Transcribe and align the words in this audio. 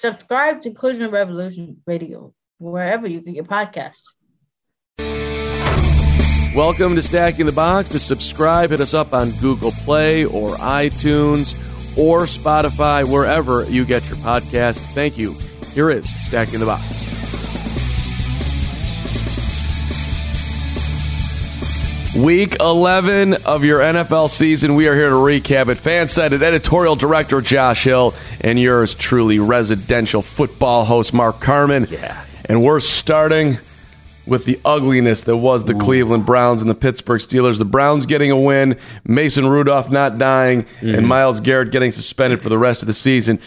Subscribe 0.00 0.62
to 0.62 0.70
Inclusion 0.70 1.10
Revolution 1.10 1.82
Radio 1.86 2.32
wherever 2.56 3.06
you 3.06 3.20
get 3.20 3.34
your 3.34 3.44
podcasts. 3.44 4.14
Welcome 6.56 6.96
to 6.96 7.02
Stacking 7.02 7.44
the 7.44 7.52
Box. 7.52 7.90
To 7.90 7.98
subscribe, 7.98 8.70
hit 8.70 8.80
us 8.80 8.94
up 8.94 9.12
on 9.12 9.32
Google 9.32 9.72
Play 9.72 10.24
or 10.24 10.56
iTunes 10.56 11.54
or 11.98 12.22
Spotify, 12.22 13.06
wherever 13.06 13.64
you 13.64 13.84
get 13.84 14.08
your 14.08 14.16
podcast. 14.16 14.78
Thank 14.94 15.18
you. 15.18 15.36
Here 15.74 15.90
is 15.90 16.08
Stacking 16.24 16.60
the 16.60 16.66
Box. 16.66 17.09
Week 22.16 22.56
11 22.58 23.34
of 23.46 23.62
your 23.62 23.78
NFL 23.78 24.30
season. 24.30 24.74
We 24.74 24.88
are 24.88 24.94
here 24.96 25.10
to 25.10 25.14
recap 25.14 25.68
it. 25.68 25.78
Fansided 25.78 26.42
editorial 26.42 26.96
director 26.96 27.40
Josh 27.40 27.84
Hill 27.84 28.14
and 28.40 28.58
yours 28.58 28.96
truly 28.96 29.38
residential 29.38 30.20
football 30.20 30.84
host 30.84 31.14
Mark 31.14 31.40
Carman. 31.40 31.86
Yeah. 31.88 32.24
And 32.46 32.64
we're 32.64 32.80
starting 32.80 33.58
with 34.26 34.44
the 34.44 34.58
ugliness 34.64 35.22
that 35.24 35.36
was 35.36 35.64
the 35.66 35.74
Cleveland 35.74 36.26
Browns 36.26 36.60
and 36.60 36.68
the 36.68 36.74
Pittsburgh 36.74 37.20
Steelers. 37.20 37.58
The 37.58 37.64
Browns 37.64 38.06
getting 38.06 38.32
a 38.32 38.36
win, 38.38 38.76
Mason 39.04 39.46
Rudolph 39.48 39.88
not 39.88 40.18
dying, 40.18 40.62
Mm-hmm. 40.64 40.94
and 40.96 41.06
Myles 41.08 41.38
Garrett 41.38 41.70
getting 41.70 41.92
suspended 41.92 42.42
for 42.42 42.48
the 42.48 42.58
rest 42.58 42.82
of 42.82 42.88
the 42.88 42.92
season. 42.92 43.38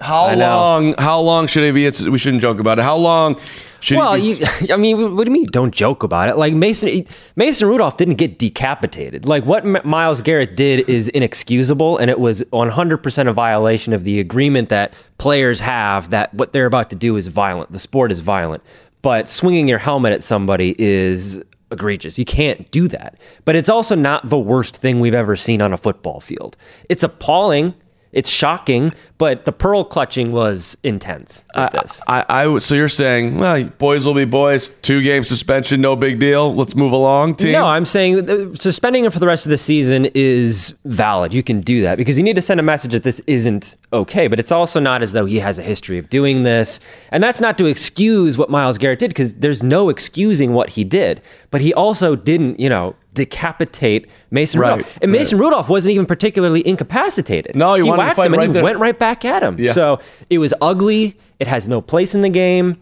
How 0.00 0.32
long? 0.36 0.94
How 0.98 1.18
long 1.18 1.48
should 1.48 1.64
it 1.64 1.74
be? 1.74 1.84
It's, 1.84 2.00
we 2.02 2.18
shouldn't 2.18 2.42
joke 2.42 2.60
about 2.60 2.78
it. 2.78 2.82
How 2.82 2.96
long 2.96 3.40
should 3.80 3.96
Well, 3.96 4.16
you, 4.16 4.44
I 4.72 4.76
mean, 4.76 5.16
what 5.16 5.24
do 5.24 5.30
you 5.30 5.34
mean? 5.34 5.46
Don't 5.50 5.74
joke 5.74 6.02
about 6.02 6.28
it. 6.28 6.36
Like 6.36 6.54
Mason, 6.54 7.04
Mason 7.36 7.68
Rudolph 7.68 7.96
didn't 7.96 8.16
get 8.16 8.38
decapitated. 8.38 9.26
Like 9.26 9.44
what 9.44 9.64
M- 9.64 9.78
Myles 9.84 10.22
Garrett 10.22 10.56
did 10.56 10.88
is 10.88 11.08
inexcusable, 11.08 11.98
and 11.98 12.10
it 12.10 12.18
was 12.20 12.42
100% 12.44 13.28
a 13.28 13.32
violation 13.32 13.92
of 13.92 14.04
the 14.04 14.20
agreement 14.20 14.68
that 14.68 14.92
players 15.18 15.60
have 15.60 16.10
that 16.10 16.32
what 16.34 16.52
they're 16.52 16.66
about 16.66 16.90
to 16.90 16.96
do 16.96 17.16
is 17.16 17.26
violent. 17.28 17.72
The 17.72 17.78
sport 17.78 18.10
is 18.10 18.20
violent, 18.20 18.62
but 19.02 19.28
swinging 19.28 19.68
your 19.68 19.78
helmet 19.78 20.12
at 20.12 20.24
somebody 20.24 20.74
is 20.78 21.42
egregious. 21.70 22.18
You 22.18 22.24
can't 22.24 22.70
do 22.70 22.88
that. 22.88 23.18
But 23.44 23.54
it's 23.56 23.68
also 23.68 23.94
not 23.94 24.28
the 24.28 24.38
worst 24.38 24.76
thing 24.76 25.00
we've 25.00 25.14
ever 25.14 25.36
seen 25.36 25.60
on 25.60 25.72
a 25.72 25.76
football 25.76 26.20
field. 26.20 26.56
It's 26.88 27.02
appalling. 27.02 27.74
It's 28.10 28.30
shocking, 28.30 28.94
but 29.18 29.44
the 29.44 29.52
pearl 29.52 29.84
clutching 29.84 30.30
was 30.30 30.76
intense. 30.84 31.44
With 31.54 31.72
this. 31.72 32.00
I, 32.06 32.24
I 32.28 32.58
so 32.58 32.74
you're 32.76 32.88
saying, 32.88 33.38
well, 33.38 33.64
boys 33.64 34.06
will 34.06 34.14
be 34.14 34.24
boys. 34.24 34.68
Two 34.82 35.02
game 35.02 35.24
suspension, 35.24 35.80
no 35.80 35.96
big 35.96 36.20
deal. 36.20 36.54
Let's 36.54 36.76
move 36.76 36.92
along, 36.92 37.34
team. 37.34 37.52
No, 37.52 37.66
I'm 37.66 37.84
saying 37.84 38.24
that 38.24 38.30
uh, 38.30 38.54
suspending 38.54 39.04
him 39.04 39.10
for 39.10 39.18
the 39.18 39.26
rest 39.26 39.44
of 39.44 39.50
the 39.50 39.58
season 39.58 40.06
is 40.14 40.74
valid. 40.84 41.34
You 41.34 41.42
can 41.42 41.60
do 41.60 41.82
that 41.82 41.98
because 41.98 42.16
you 42.16 42.22
need 42.22 42.36
to 42.36 42.42
send 42.42 42.60
a 42.60 42.62
message 42.62 42.92
that 42.92 43.02
this 43.02 43.20
isn't 43.26 43.76
okay. 43.92 44.28
But 44.28 44.38
it's 44.38 44.52
also 44.52 44.78
not 44.78 45.02
as 45.02 45.12
though 45.12 45.26
he 45.26 45.40
has 45.40 45.58
a 45.58 45.62
history 45.62 45.98
of 45.98 46.08
doing 46.08 46.44
this. 46.44 46.78
And 47.10 47.22
that's 47.22 47.40
not 47.40 47.58
to 47.58 47.66
excuse 47.66 48.38
what 48.38 48.50
Myles 48.50 48.78
Garrett 48.78 49.00
did 49.00 49.08
because 49.08 49.34
there's 49.34 49.62
no 49.62 49.88
excusing 49.88 50.52
what 50.52 50.70
he 50.70 50.84
did. 50.84 51.20
But 51.50 51.60
he 51.60 51.74
also 51.74 52.14
didn't, 52.14 52.60
you 52.60 52.68
know, 52.68 52.94
decapitate 53.18 54.06
Mason 54.30 54.60
Right, 54.60 54.76
Rudolph. 54.76 54.98
And 55.02 55.10
right. 55.10 55.18
Mason 55.18 55.38
Rudolph 55.38 55.68
wasn't 55.68 55.94
even 55.94 56.06
particularly 56.06 56.66
incapacitated. 56.66 57.56
No, 57.56 57.74
he 57.74 57.82
to 57.82 57.90
whacked 57.90 58.18
him 58.18 58.26
and 58.26 58.36
right 58.36 58.46
he 58.46 58.52
there. 58.52 58.62
went 58.62 58.78
right 58.78 58.98
back 58.98 59.07
at 59.24 59.42
him. 59.42 59.58
Yeah. 59.58 59.72
So 59.72 60.00
it 60.30 60.38
was 60.38 60.52
ugly. 60.60 61.16
It 61.38 61.46
has 61.46 61.68
no 61.68 61.80
place 61.80 62.14
in 62.14 62.22
the 62.22 62.28
game. 62.28 62.80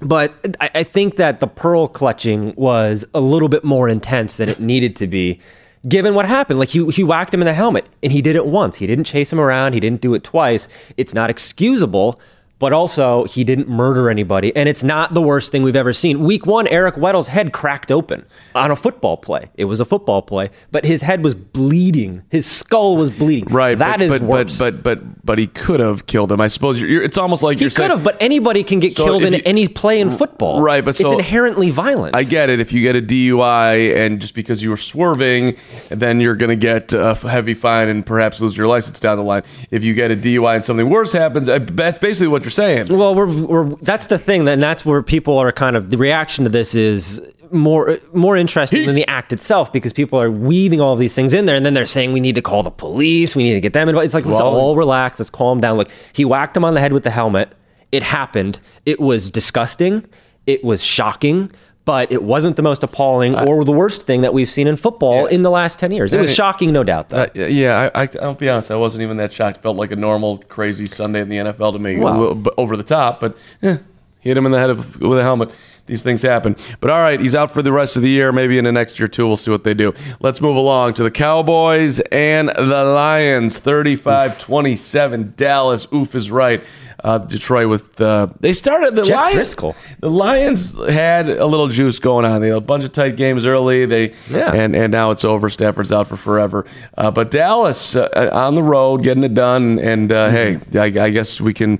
But 0.00 0.34
I, 0.60 0.70
I 0.74 0.82
think 0.82 1.16
that 1.16 1.40
the 1.40 1.46
pearl 1.46 1.86
clutching 1.86 2.52
was 2.56 3.04
a 3.14 3.20
little 3.20 3.48
bit 3.48 3.64
more 3.64 3.88
intense 3.88 4.36
than 4.38 4.48
it 4.48 4.58
needed 4.58 4.96
to 4.96 5.06
be, 5.06 5.40
given 5.88 6.14
what 6.14 6.26
happened. 6.26 6.58
Like 6.58 6.70
he, 6.70 6.84
he 6.90 7.04
whacked 7.04 7.32
him 7.32 7.40
in 7.40 7.46
the 7.46 7.54
helmet, 7.54 7.86
and 8.02 8.10
he 8.10 8.20
did 8.20 8.34
it 8.34 8.46
once. 8.46 8.76
He 8.76 8.86
didn't 8.86 9.04
chase 9.04 9.32
him 9.32 9.40
around. 9.40 9.72
He 9.72 9.80
didn't 9.80 10.00
do 10.00 10.14
it 10.14 10.24
twice. 10.24 10.66
It's 10.96 11.14
not 11.14 11.30
excusable, 11.30 12.20
but 12.64 12.72
also 12.72 13.24
he 13.24 13.44
didn't 13.44 13.68
murder 13.68 14.08
anybody, 14.08 14.50
and 14.56 14.70
it's 14.70 14.82
not 14.82 15.12
the 15.12 15.20
worst 15.20 15.52
thing 15.52 15.62
we've 15.62 15.76
ever 15.76 15.92
seen. 15.92 16.24
Week 16.24 16.46
one, 16.46 16.66
Eric 16.68 16.96
Weddle's 16.96 17.28
head 17.28 17.52
cracked 17.52 17.92
open 17.92 18.24
on 18.54 18.70
a 18.70 18.76
football 18.76 19.18
play. 19.18 19.50
It 19.56 19.66
was 19.66 19.80
a 19.80 19.84
football 19.84 20.22
play, 20.22 20.48
but 20.72 20.86
his 20.86 21.02
head 21.02 21.22
was 21.22 21.34
bleeding. 21.34 22.22
His 22.30 22.46
skull 22.50 22.96
was 22.96 23.10
bleeding. 23.10 23.52
right. 23.52 23.76
That 23.76 23.98
but, 23.98 24.02
is 24.02 24.10
but, 24.12 24.22
worse. 24.22 24.58
but 24.58 24.82
but 24.82 24.94
but 24.94 25.26
but 25.26 25.38
he 25.38 25.46
could 25.46 25.78
have 25.80 26.06
killed 26.06 26.32
him. 26.32 26.40
I 26.40 26.46
suppose 26.46 26.80
you're, 26.80 26.88
you're, 26.88 27.02
it's 27.02 27.18
almost 27.18 27.42
like 27.42 27.58
he 27.58 27.66
could 27.66 27.74
saying, 27.74 27.90
have, 27.90 28.02
but 28.02 28.16
anybody 28.18 28.64
can 28.64 28.80
get 28.80 28.94
So 28.94 29.04
killed 29.04 29.24
in 29.24 29.34
you- 29.34 29.42
any 29.44 29.68
play 29.68 30.00
in 30.00 30.08
football. 30.08 30.62
Right, 30.62 30.82
but 30.82 30.98
it's 30.98 31.12
inherently 31.12 31.68
violent. 31.68 32.16
I 32.16 32.22
get 32.22 32.48
it. 32.48 32.60
If 32.60 32.72
you 32.72 32.80
get 32.80 32.96
a 32.96 33.02
DUI 33.02 33.94
and 33.94 34.22
just 34.22 34.34
because 34.34 34.62
you 34.62 34.70
were 34.70 34.78
swerving, 34.78 35.58
then 35.90 36.18
you're 36.18 36.34
going 36.36 36.48
to 36.48 36.56
get 36.56 36.94
a 36.94 37.14
heavy 37.14 37.52
fine 37.52 37.88
and 37.90 38.06
perhaps 38.06 38.40
lose 38.40 38.56
your 38.56 38.68
license 38.68 39.00
down 39.00 39.18
the 39.18 39.22
line. 39.22 39.42
If 39.70 39.84
you 39.84 39.92
get 39.92 40.10
a 40.10 40.16
DUI 40.16 40.56
and 40.56 40.64
something 40.64 40.88
worse 40.88 41.12
happens, 41.12 41.46
uh, 41.46 41.58
that's 41.60 41.98
basically 41.98 42.28
what 42.28 42.42
you're 42.42 42.50
saying. 42.54 42.88
Well, 42.88 43.14
we're, 43.14 43.26
we're 43.26 43.68
that's 43.76 44.06
the 44.06 44.18
thing, 44.18 44.46
and 44.48 44.62
that's 44.62 44.84
where 44.84 45.02
people 45.02 45.38
are 45.38 45.52
kind 45.52 45.76
of 45.76 45.90
the 45.90 45.96
reaction 45.98 46.44
to 46.44 46.50
this 46.50 46.74
is 46.74 47.20
more 47.50 47.98
more 48.12 48.36
interesting 48.36 48.86
than 48.86 48.94
the 48.96 49.06
act 49.06 49.32
itself 49.32 49.72
because 49.72 49.92
people 49.92 50.20
are 50.20 50.30
weaving 50.30 50.80
all 50.80 50.92
of 50.92 50.98
these 50.98 51.14
things 51.14 51.34
in 51.34 51.44
there, 51.44 51.56
and 51.56 51.64
then 51.64 51.74
they're 51.74 51.86
saying 51.86 52.12
we 52.12 52.20
need 52.20 52.34
to 52.34 52.42
call 52.42 52.62
the 52.62 52.70
police, 52.70 53.36
we 53.36 53.44
need 53.44 53.54
to 53.54 53.60
get 53.60 53.72
them 53.72 53.88
involved. 53.88 54.04
It's 54.04 54.14
like 54.14 54.24
let's 54.24 54.38
Well- 54.40 54.54
all 54.54 54.76
relax, 54.76 55.18
let's 55.18 55.30
calm 55.30 55.60
down. 55.60 55.76
Look, 55.76 55.88
he 56.12 56.24
whacked 56.24 56.56
him 56.56 56.64
on 56.64 56.74
the 56.74 56.80
head 56.80 56.92
with 56.92 57.04
the 57.04 57.10
helmet. 57.10 57.52
It 57.92 58.02
happened. 58.02 58.58
It 58.86 59.00
was 59.00 59.30
disgusting. 59.30 60.04
It 60.46 60.64
was 60.64 60.82
shocking. 60.82 61.50
But 61.84 62.10
it 62.10 62.22
wasn't 62.22 62.56
the 62.56 62.62
most 62.62 62.82
appalling 62.82 63.34
or 63.36 63.62
the 63.62 63.72
worst 63.72 64.02
thing 64.02 64.22
that 64.22 64.32
we've 64.32 64.48
seen 64.48 64.66
in 64.66 64.76
football 64.76 65.26
in 65.26 65.42
the 65.42 65.50
last 65.50 65.78
10 65.78 65.92
years. 65.92 66.12
It 66.14 66.20
was 66.20 66.34
shocking, 66.34 66.72
no 66.72 66.82
doubt, 66.82 67.10
though. 67.10 67.24
Uh, 67.24 67.28
yeah, 67.34 67.90
I, 67.94 68.04
I, 68.04 68.08
I'll 68.22 68.34
be 68.34 68.48
honest. 68.48 68.70
I 68.70 68.76
wasn't 68.76 69.02
even 69.02 69.18
that 69.18 69.32
shocked. 69.34 69.62
Felt 69.62 69.76
like 69.76 69.90
a 69.90 69.96
normal, 69.96 70.38
crazy 70.48 70.86
Sunday 70.86 71.20
in 71.20 71.28
the 71.28 71.36
NFL 71.36 71.74
to 71.74 71.78
me. 71.78 71.98
Well- 71.98 72.16
a 72.16 72.18
little 72.18 72.34
bit 72.36 72.54
over 72.56 72.76
the 72.78 72.84
top, 72.84 73.20
but 73.20 73.36
eh, 73.62 73.78
hit 74.20 74.36
him 74.36 74.46
in 74.46 74.52
the 74.52 74.58
head 74.58 74.70
of, 74.70 74.98
with 75.00 75.18
a 75.18 75.22
helmet. 75.22 75.50
These 75.86 76.02
things 76.02 76.22
happen. 76.22 76.56
But 76.80 76.88
all 76.88 77.00
right, 77.00 77.20
he's 77.20 77.34
out 77.34 77.50
for 77.52 77.60
the 77.60 77.70
rest 77.70 77.96
of 77.96 78.02
the 78.02 78.08
year. 78.08 78.32
Maybe 78.32 78.56
in 78.56 78.64
the 78.64 78.72
next 78.72 78.98
year, 78.98 79.06
too. 79.06 79.26
We'll 79.26 79.36
see 79.36 79.50
what 79.50 79.64
they 79.64 79.74
do. 79.74 79.92
Let's 80.20 80.40
move 80.40 80.56
along 80.56 80.94
to 80.94 81.02
the 81.02 81.10
Cowboys 81.10 82.00
and 82.10 82.48
the 82.48 82.84
Lions. 82.84 83.58
35 83.58 84.38
27. 84.40 85.34
Dallas. 85.36 85.86
Oof 85.92 86.14
is 86.14 86.30
right. 86.30 86.64
Uh, 87.04 87.18
Detroit 87.18 87.68
with 87.68 88.00
uh, 88.00 88.28
they 88.40 88.54
started 88.54 88.96
the 88.96 89.02
Jeff 89.02 89.14
Lions. 89.34 89.54
Driskel. 89.54 89.74
The 90.00 90.10
Lions 90.10 90.74
had 90.88 91.28
a 91.28 91.44
little 91.44 91.68
juice 91.68 91.98
going 91.98 92.24
on. 92.24 92.40
They 92.40 92.48
had 92.48 92.56
a 92.56 92.60
bunch 92.62 92.82
of 92.84 92.92
tight 92.92 93.16
games 93.16 93.44
early. 93.44 93.84
They 93.84 94.14
Yeah. 94.30 94.50
and 94.54 94.74
and 94.74 94.90
now 94.90 95.10
it's 95.10 95.22
over. 95.24 95.50
Stafford's 95.50 95.92
out 95.92 96.06
for 96.08 96.16
forever. 96.16 96.64
Uh, 96.96 97.10
but 97.10 97.30
Dallas 97.30 97.94
uh, 97.94 98.30
on 98.32 98.54
the 98.54 98.62
road, 98.62 99.02
getting 99.02 99.22
it 99.22 99.34
done. 99.34 99.78
And 99.78 100.10
uh, 100.10 100.30
hey, 100.30 100.58
I, 100.74 100.84
I 101.04 101.10
guess 101.10 101.42
we 101.42 101.52
can 101.52 101.78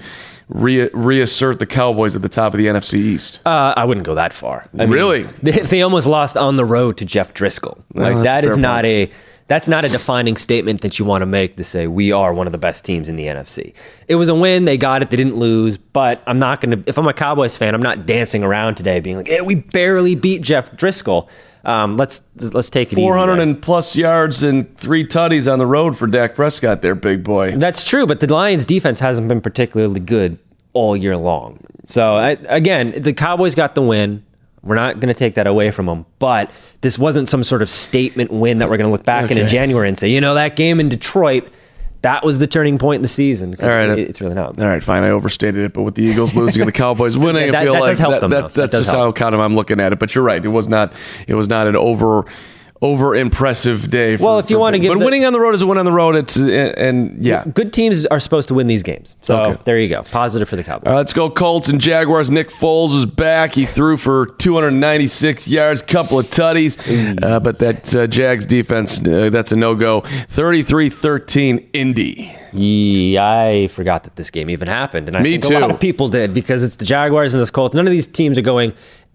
re- 0.49 0.91
reassert 0.93 1.59
the 1.59 1.66
Cowboys 1.66 2.15
at 2.16 2.22
the 2.22 2.28
top 2.28 2.55
of 2.55 2.59
the 2.59 2.66
NFC 2.66 2.94
East. 2.99 3.41
Uh, 3.47 3.75
I 3.77 3.84
wouldn't 3.84 4.06
go 4.06 4.15
that 4.15 4.32
far. 4.32 4.69
I 4.75 4.78
mean, 4.78 4.91
Really? 4.91 5.22
they, 5.43 5.60
they 5.60 5.82
almost 5.82 6.06
lost 6.06 6.37
on 6.37 6.56
the 6.56 6.65
road 6.65 6.97
to 6.99 7.05
Jeff 7.05 7.34
Driskel. 7.34 7.82
Like 7.94 8.15
that's 8.16 8.25
that 8.25 8.44
is 8.44 8.59
not 8.59 8.84
point. 8.84 9.10
a 9.10 9.15
that's 9.47 9.69
not 9.69 9.84
a 9.84 9.91
defining 9.91 10.37
statement 10.38 10.81
that 10.81 10.99
you 10.99 11.05
want 11.05 11.21
to 11.21 11.27
make 11.27 11.56
to 11.56 11.65
say 11.65 11.87
we 11.87 12.12
are 12.12 12.32
one 12.32 12.47
of 12.47 12.53
the 12.53 12.59
best 12.59 12.82
teams 12.84 13.10
in 13.10 13.16
the 13.16 13.27
NFC. 13.27 13.75
It 14.09 14.15
was 14.15 14.31
a 14.31 14.34
win. 14.34 14.65
They 14.65 14.78
got 14.78 15.03
it. 15.03 15.10
They 15.10 15.19
didn't 15.19 15.37
lose. 15.37 15.76
But 15.76 16.23
I'm 16.26 16.38
not 16.38 16.62
going 16.62 16.82
to. 16.82 16.88
If 16.88 16.99
I'm 16.99 17.06
a 17.06 17.12
Cowboys 17.12 17.56
fan, 17.56 17.75
I'm 17.75 17.82
not 17.82 18.06
dancing 18.06 18.43
around 18.43 18.76
today 18.76 19.00
being 19.00 19.17
like, 19.19 19.29
"Yeah, 19.29 19.43
we 19.43 19.56
barely 19.56 20.14
beat 20.14 20.41
Jeff 20.41 20.70
Driskel." 20.73 21.29
Um, 21.64 21.96
let's 21.96 22.22
let's 22.37 22.69
take 22.69 22.93
it 22.93 22.99
easy. 22.99 23.02
400 23.02 23.38
and 23.40 23.61
plus 23.61 23.96
yards 23.96 24.43
and 24.43 24.76
three 24.76 25.06
tutties 25.06 25.50
on 25.50 25.58
the 25.58 25.66
road 25.66 25.96
for 25.96 26.06
Dak 26.06 26.34
Prescott 26.34 26.82
there, 26.82 26.94
big 26.94 27.25
boy. 27.25 27.56
That's 27.56 27.82
true, 27.84 28.06
but 28.06 28.20
the 28.20 28.32
Lions' 28.32 28.66
defense 28.66 29.00
hasn't 29.00 29.28
been 29.28 29.40
particularly 29.40 30.00
good 30.00 30.38
all 30.75 30.96
year 30.96 31.16
long. 31.16 31.58
So 31.84 32.16
I, 32.16 32.31
again, 32.49 33.00
the 33.00 33.12
Cowboys 33.12 33.55
got 33.55 33.75
the 33.75 33.82
win. 33.82 34.25
We're 34.62 34.75
not 34.76 34.99
going 34.99 35.12
to 35.12 35.19
take 35.19 35.34
that 35.34 35.46
away 35.46 35.70
from 35.70 35.87
them, 35.87 36.06
but 36.19 36.50
this 36.81 36.99
wasn't 36.99 37.28
some 37.28 37.44
sort 37.44 37.61
of 37.61 37.69
statement 37.69 38.31
win 38.31 38.58
that 38.58 38.70
we're 38.70 38.78
going 38.78 38.88
to 38.88 38.93
look 38.93 39.05
back 39.05 39.31
in 39.31 39.37
in 39.37 39.46
January 39.46 39.88
and 39.88 39.99
say, 39.99 40.08
you 40.08 40.22
know, 40.22 40.34
that 40.34 40.56
game 40.56 40.81
in 40.81 40.88
Detroit, 40.88 41.50
that 42.05 42.25
was 42.25 42.39
the 42.39 42.47
turning 42.47 42.79
point 42.79 42.97
in 42.97 43.03
the 43.03 43.09
season. 43.09 43.56
All 43.61 43.67
right, 43.69 43.89
it- 43.91 44.09
it's 44.11 44.21
really 44.21 44.35
not. 44.35 44.59
All 44.61 44.67
right, 44.67 44.83
fine. 44.83 45.03
I 45.03 45.11
overstated 45.11 45.65
it, 45.65 45.73
but 45.73 45.83
with 45.83 45.95
the 45.97 46.03
Eagles 46.05 46.35
losing 46.37 46.62
and 46.62 46.69
the 46.69 46.73
Cowboys 46.85 47.17
winning, 47.19 47.51
That- 47.53 47.62
I 47.62 47.65
feel 47.65 47.73
that 47.75 47.81
like 47.81 47.91
does 47.93 47.99
help 47.99 48.12
that- 48.12 48.21
them, 48.21 48.31
that's, 48.31 48.55
that's 48.55 48.73
just 48.73 48.91
how 48.91 49.11
kind 49.12 49.35
of 49.35 49.41
I'm 49.41 49.55
looking 49.56 49.81
at 49.81 49.93
it. 49.93 49.99
But 49.99 50.15
you're 50.15 50.23
right. 50.25 50.45
It 50.45 50.49
was 50.49 50.69
not. 50.69 50.93
It 51.27 51.35
was 51.35 51.49
not 51.49 51.67
an 51.67 51.77
over 51.77 52.25
over 52.82 53.15
impressive 53.15 53.88
day. 53.91 54.17
For, 54.17 54.25
Well, 54.25 54.38
if 54.41 54.50
you 54.50 54.56
for- 54.56 54.61
wanna 54.61 54.79
give 54.79 54.93
but 54.93 54.99
the- 54.99 55.05
winning 55.05 55.25
on 55.25 55.32
the 55.32 55.41
road 55.41 55.55
is 55.55 55.62
a 55.62 55.67
win 55.67 55.79
on 55.79 55.85
the 55.87 55.93
road. 55.93 56.17
It's 56.17 56.37
and, 56.37 56.50
and 56.50 57.25
yeah. 57.25 57.44
Good 57.55 57.73
teams 57.73 58.05
are 58.06 58.21
supposed 58.21 58.49
to 58.49 58.55
win 58.55 58.67
these 58.67 58.82
games. 58.82 59.15
So 59.23 59.38
Okay. 59.41 59.59
there 59.65 59.79
you 59.79 59.88
go. 59.88 60.03
Positive 60.03 60.49
for 60.49 60.56
the 60.56 60.65
Cowboys. 60.65 60.87
Right, 60.91 60.97
let's 60.97 61.12
go 61.15 61.31
Colts 61.31 61.69
and 61.69 61.81
Jaguars. 61.81 62.31
Nick 62.31 62.50
Foles 62.50 62.94
is 62.94 63.06
back. 63.06 63.55
He 63.55 63.65
threw 63.65 63.97
for 63.97 64.26
296 64.26 65.49
yards, 65.49 65.81
couple 65.82 66.19
of 66.19 66.26
tutties, 66.26 66.76
uh, 67.23 67.41
but 67.41 67.59
that 67.61 67.94
uh, 67.94 68.06
Jags 68.06 68.44
defense, 68.44 69.00
uh, 69.00 69.31
that's 69.31 69.53
a 69.53 69.56
no-go. 69.56 70.03
33-13 70.32 71.69
Indy. 71.73 72.32
Yeah, 72.53 73.27
I 73.27 73.67
forgot 73.69 74.05
that 74.05 74.17
this 74.17 74.31
game 74.31 74.50
even 74.50 74.69
happened, 74.69 75.09
and 75.09 75.17
I 75.17 75.23
Me 75.23 75.32
think 75.38 75.44
a 75.55 75.59
lot 75.59 75.70
of 75.70 75.81
people 75.81 76.09
did 76.09 76.35
because 76.35 76.62
it's 76.62 76.77
the 76.77 76.85
Jaguars 76.85 77.35
and 77.35 77.43
the 77.44 77.50
Colts. 77.50 77.75
None 77.75 77.87
of 77.87 77.91
these 77.91 78.06
teams 78.06 78.37
are 78.38 78.43
going 78.43 78.73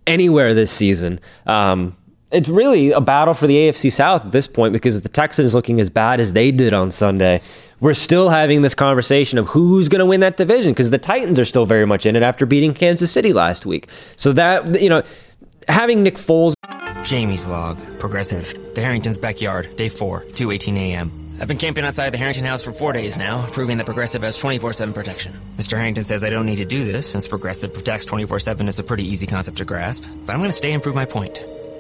anywhere 0.08 0.54
this 0.54 0.72
season. 0.72 1.20
Um, 1.46 1.96
it's 2.32 2.50
really 2.50 2.92
a 2.92 3.02
battle 3.02 3.34
for 3.34 3.48
the 3.48 3.56
AFC 3.56 3.92
South 3.92 4.26
at 4.26 4.32
this 4.32 4.48
point 4.48 4.74
because 4.74 5.02
the 5.02 5.10
Texans 5.10 5.54
looking 5.56 5.80
as 5.80 5.90
bad 5.90 6.20
as 6.20 6.34
they 6.34 6.52
did 6.52 6.74
on 6.74 6.92
Sunday. 6.92 7.42
We're 7.82 7.94
still 7.94 8.30
having 8.30 8.62
this 8.62 8.76
conversation 8.76 9.38
of 9.38 9.48
who's 9.48 9.88
going 9.88 10.00
to 10.00 10.06
win 10.06 10.20
that 10.20 10.36
division 10.36 10.74
because 10.74 10.90
the 10.90 10.98
Titans 10.98 11.40
are 11.40 11.46
still 11.46 11.66
very 11.66 11.86
much 11.86 12.06
in 12.06 12.16
it 12.16 12.24
after 12.24 12.46
beating 12.46 12.74
Kansas 12.74 13.12
City 13.12 13.32
last 13.32 13.66
week. 13.66 13.88
So 14.18 14.34
that 14.34 14.82
you 14.82 14.90
know, 14.90 15.02
having 15.68 16.04
Nick 16.04 16.16
Foles 16.16 16.54
Jamie's 17.04 17.48
log. 17.48 17.78
Progressive. 18.00 18.76
The 18.76 18.82
Harrington's 18.82 19.18
backyard. 19.18 19.76
Day 19.78 19.90
4, 19.90 20.22
2.18 20.22 20.78
a.m. 20.78 21.12
I've 21.42 21.48
been 21.48 21.58
camping 21.58 21.86
outside 21.86 22.10
the 22.10 22.18
Harrington 22.18 22.44
house 22.44 22.64
for 22.64 22.74
four 22.74 22.92
days 22.92 23.18
now, 23.18 23.46
proving 23.54 23.78
that 23.78 23.86
Progressive 23.86 24.24
has 24.24 24.38
24-7 24.38 24.94
protection. 24.94 25.34
Mr. 25.56 25.78
Harrington 25.78 26.04
says 26.04 26.26
I 26.26 26.30
don't 26.30 26.46
need 26.46 26.58
to 26.58 26.66
do 26.66 26.84
this, 26.84 27.10
since 27.10 27.28
Progressive 27.28 27.74
protects 27.74 28.06
24-7 28.06 28.68
is 28.68 28.80
a 28.80 28.84
pretty 28.84 29.06
easy 29.06 29.26
concept 29.26 29.58
to 29.58 29.66
grasp, 29.66 30.04
but 30.26 30.34
I'm 30.34 30.42
gonna 30.42 30.52
stay 30.52 30.74
and 30.74 30.84
prove 30.84 30.96
my 30.96 31.06
point. 31.06 31.40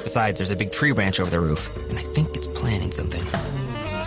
Besides, 0.09 0.39
there's 0.39 0.49
a 0.49 0.55
big 0.55 0.71
tree 0.71 0.91
branch 0.91 1.19
over 1.19 1.29
the 1.29 1.39
roof, 1.39 1.69
and 1.87 1.99
I 1.99 2.01
think 2.01 2.35
it's 2.35 2.47
planning 2.47 2.91
something. 2.91 3.23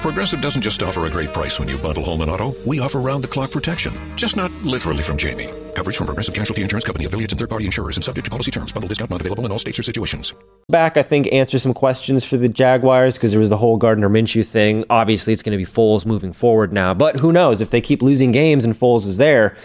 Progressive 0.02 0.40
doesn't 0.40 0.62
just 0.62 0.82
offer 0.82 1.06
a 1.06 1.10
great 1.10 1.32
price 1.32 1.60
when 1.60 1.68
you 1.68 1.78
bundle 1.78 2.02
home 2.02 2.22
and 2.22 2.28
auto. 2.28 2.56
We 2.66 2.80
offer 2.80 2.98
round 2.98 3.22
the 3.22 3.28
clock 3.28 3.52
protection. 3.52 3.94
Just 4.16 4.34
not 4.34 4.50
literally 4.64 5.04
from 5.04 5.16
Jamie. 5.16 5.48
Coverage 5.74 5.96
from 5.96 6.06
Progressive 6.06 6.34
Casualty 6.34 6.62
Insurance 6.62 6.84
Company, 6.84 7.04
affiliates, 7.04 7.32
and 7.32 7.38
third 7.38 7.50
party 7.50 7.66
insurers 7.66 7.96
and 7.96 8.02
subject 8.02 8.24
to 8.24 8.32
policy 8.32 8.50
terms. 8.50 8.72
Bundle 8.72 8.88
discount 8.88 9.12
not 9.12 9.20
available 9.20 9.46
in 9.46 9.52
all 9.52 9.58
states 9.58 9.78
or 9.78 9.84
situations. 9.84 10.34
back, 10.68 10.96
I 10.96 11.04
think, 11.04 11.32
answer 11.32 11.60
some 11.60 11.72
questions 11.72 12.24
for 12.24 12.36
the 12.36 12.48
Jaguars 12.48 13.14
because 13.14 13.30
there 13.30 13.38
was 13.38 13.50
the 13.50 13.56
whole 13.56 13.76
Gardner 13.76 14.08
Minshew 14.10 14.44
thing. 14.44 14.84
Obviously, 14.90 15.32
it's 15.32 15.42
going 15.44 15.56
to 15.56 15.64
be 15.64 15.70
Foles 15.70 16.04
moving 16.04 16.32
forward 16.32 16.72
now, 16.72 16.92
but 16.94 17.14
who 17.20 17.30
knows 17.30 17.60
if 17.60 17.70
they 17.70 17.80
keep 17.80 18.02
losing 18.02 18.32
games 18.32 18.64
and 18.64 18.74
Foles 18.74 19.06
is 19.06 19.18
there, 19.18 19.56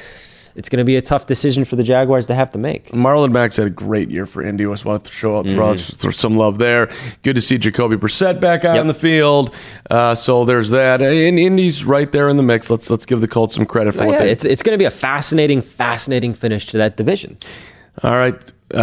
it's 0.57 0.68
going 0.69 0.80
to 0.80 0.83
be 0.83 0.95
a 0.98 1.01
tough 1.01 1.25
decision 1.27 1.63
for 1.63 1.75
the 1.75 1.83
Jaguars 1.83 2.27
to 2.27 2.36
have 2.36 2.51
to 2.51 2.57
make. 2.57 2.88
Marlon 2.89 3.31
Max 3.31 3.56
had 3.57 3.68
a 3.68 3.69
great 3.69 4.09
year 4.09 4.25
for 4.25 4.44
Indy. 4.44 4.65
I 4.65 4.69
Just 4.71 4.83
wanted 4.86 5.06
to 5.06 5.12
show 5.13 5.36
up, 5.36 5.45
throw 5.48 5.75
some 6.12 6.36
love 6.36 6.57
there. 6.57 6.92
Good 7.24 7.36
to 7.36 7.42
see 7.42 7.57
Jacoby 7.57 7.95
Brissett 7.95 8.39
back 8.42 8.65
out 8.65 8.74
Yep. 8.74 8.81
on 8.81 8.88
the 8.88 8.94
field. 8.94 9.56
Uh, 9.89 10.15
so 10.15 10.44
there's 10.45 10.69
that. 10.71 11.01
And 11.01 11.39
Indy's 11.39 11.83
right 11.86 12.12
there 12.12 12.27
in 12.27 12.38
the 12.38 12.44
mix. 12.44 12.69
Let's 12.69 12.89
let's 12.89 13.06
give 13.06 13.21
the 13.21 13.27
Colts 13.27 13.56
some 13.56 13.65
credit 13.65 13.94
for 13.94 14.04
Oh, 14.04 14.07
what 14.07 14.13
yeah, 14.13 14.19
they 14.25 14.31
it's 14.31 14.44
it's 14.45 14.63
going 14.63 14.74
to 14.74 14.80
be 14.81 14.86
a 14.86 14.89
fascinating, 14.92 15.62
fascinating 15.62 16.33
finish 16.33 16.65
to 16.68 16.77
that 16.77 16.98
division. 16.98 17.38
All 18.03 18.12
right. 18.18 18.36
I, 18.75 18.79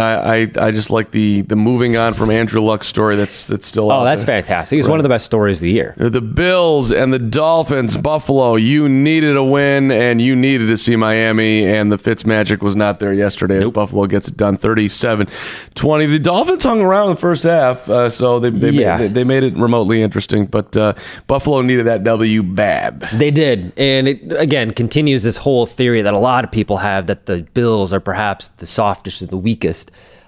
I 0.57 0.67
I 0.67 0.71
just 0.71 0.89
like 0.89 1.11
the 1.11 1.41
the 1.41 1.55
moving 1.55 1.95
on 1.95 2.13
from 2.15 2.31
Andrew 2.31 2.59
Luck 2.59 2.83
story. 2.83 3.15
That's 3.15 3.45
that's 3.45 3.67
still. 3.67 3.91
Oh, 3.91 4.03
that's 4.03 4.23
there. 4.23 4.41
fantastic! 4.41 4.79
It's 4.79 4.87
one 4.87 4.97
of 4.97 5.03
the 5.03 5.09
best 5.09 5.25
stories 5.25 5.57
of 5.57 5.61
the 5.61 5.71
year. 5.71 5.93
The 5.97 6.21
Bills 6.21 6.91
and 6.91 7.13
the 7.13 7.19
Dolphins, 7.19 7.95
Buffalo. 7.95 8.55
You 8.55 8.89
needed 8.89 9.35
a 9.37 9.43
win, 9.43 9.91
and 9.91 10.19
you 10.19 10.35
needed 10.35 10.67
to 10.67 10.77
see 10.77 10.95
Miami, 10.95 11.67
and 11.67 11.91
the 11.91 11.99
Fitz 11.99 12.25
magic 12.25 12.63
was 12.63 12.75
not 12.75 12.99
there 12.99 13.13
yesterday. 13.13 13.63
Buffalo 13.69 14.07
gets 14.07 14.27
it 14.27 14.35
done 14.37 14.57
37 14.57 15.27
20. 15.75 16.05
The 16.07 16.19
Dolphins 16.19 16.63
hung 16.63 16.81
around 16.81 17.09
in 17.09 17.15
the 17.15 17.21
first 17.21 17.43
half, 17.43 17.87
uh, 17.87 18.09
so 18.09 18.39
they, 18.39 18.49
they, 18.49 18.71
Yeah. 18.71 18.97
made, 18.97 19.13
they, 19.13 19.23
made 19.23 19.43
it 19.43 19.53
remotely 19.55 20.01
interesting, 20.01 20.47
but 20.47 20.75
uh, 20.75 20.93
Buffalo 21.27 21.61
needed 21.61 21.85
that 21.85 22.03
W 22.03 22.41
bad. 22.41 23.01
They 23.13 23.29
did, 23.29 23.71
and 23.77 24.07
it 24.07 24.33
again 24.33 24.71
continues 24.71 25.21
this 25.21 25.37
whole 25.37 25.67
theory 25.67 26.01
that 26.01 26.15
a 26.15 26.19
lot 26.19 26.43
of 26.43 26.51
people 26.51 26.77
have 26.77 27.05
that 27.05 27.27
the 27.27 27.43
Bills 27.53 27.93
are 27.93 27.99
perhaps 27.99 28.47
the 28.47 28.65
softest 28.65 29.21
or 29.21 29.27
the 29.27 29.37
weakest 29.37 29.74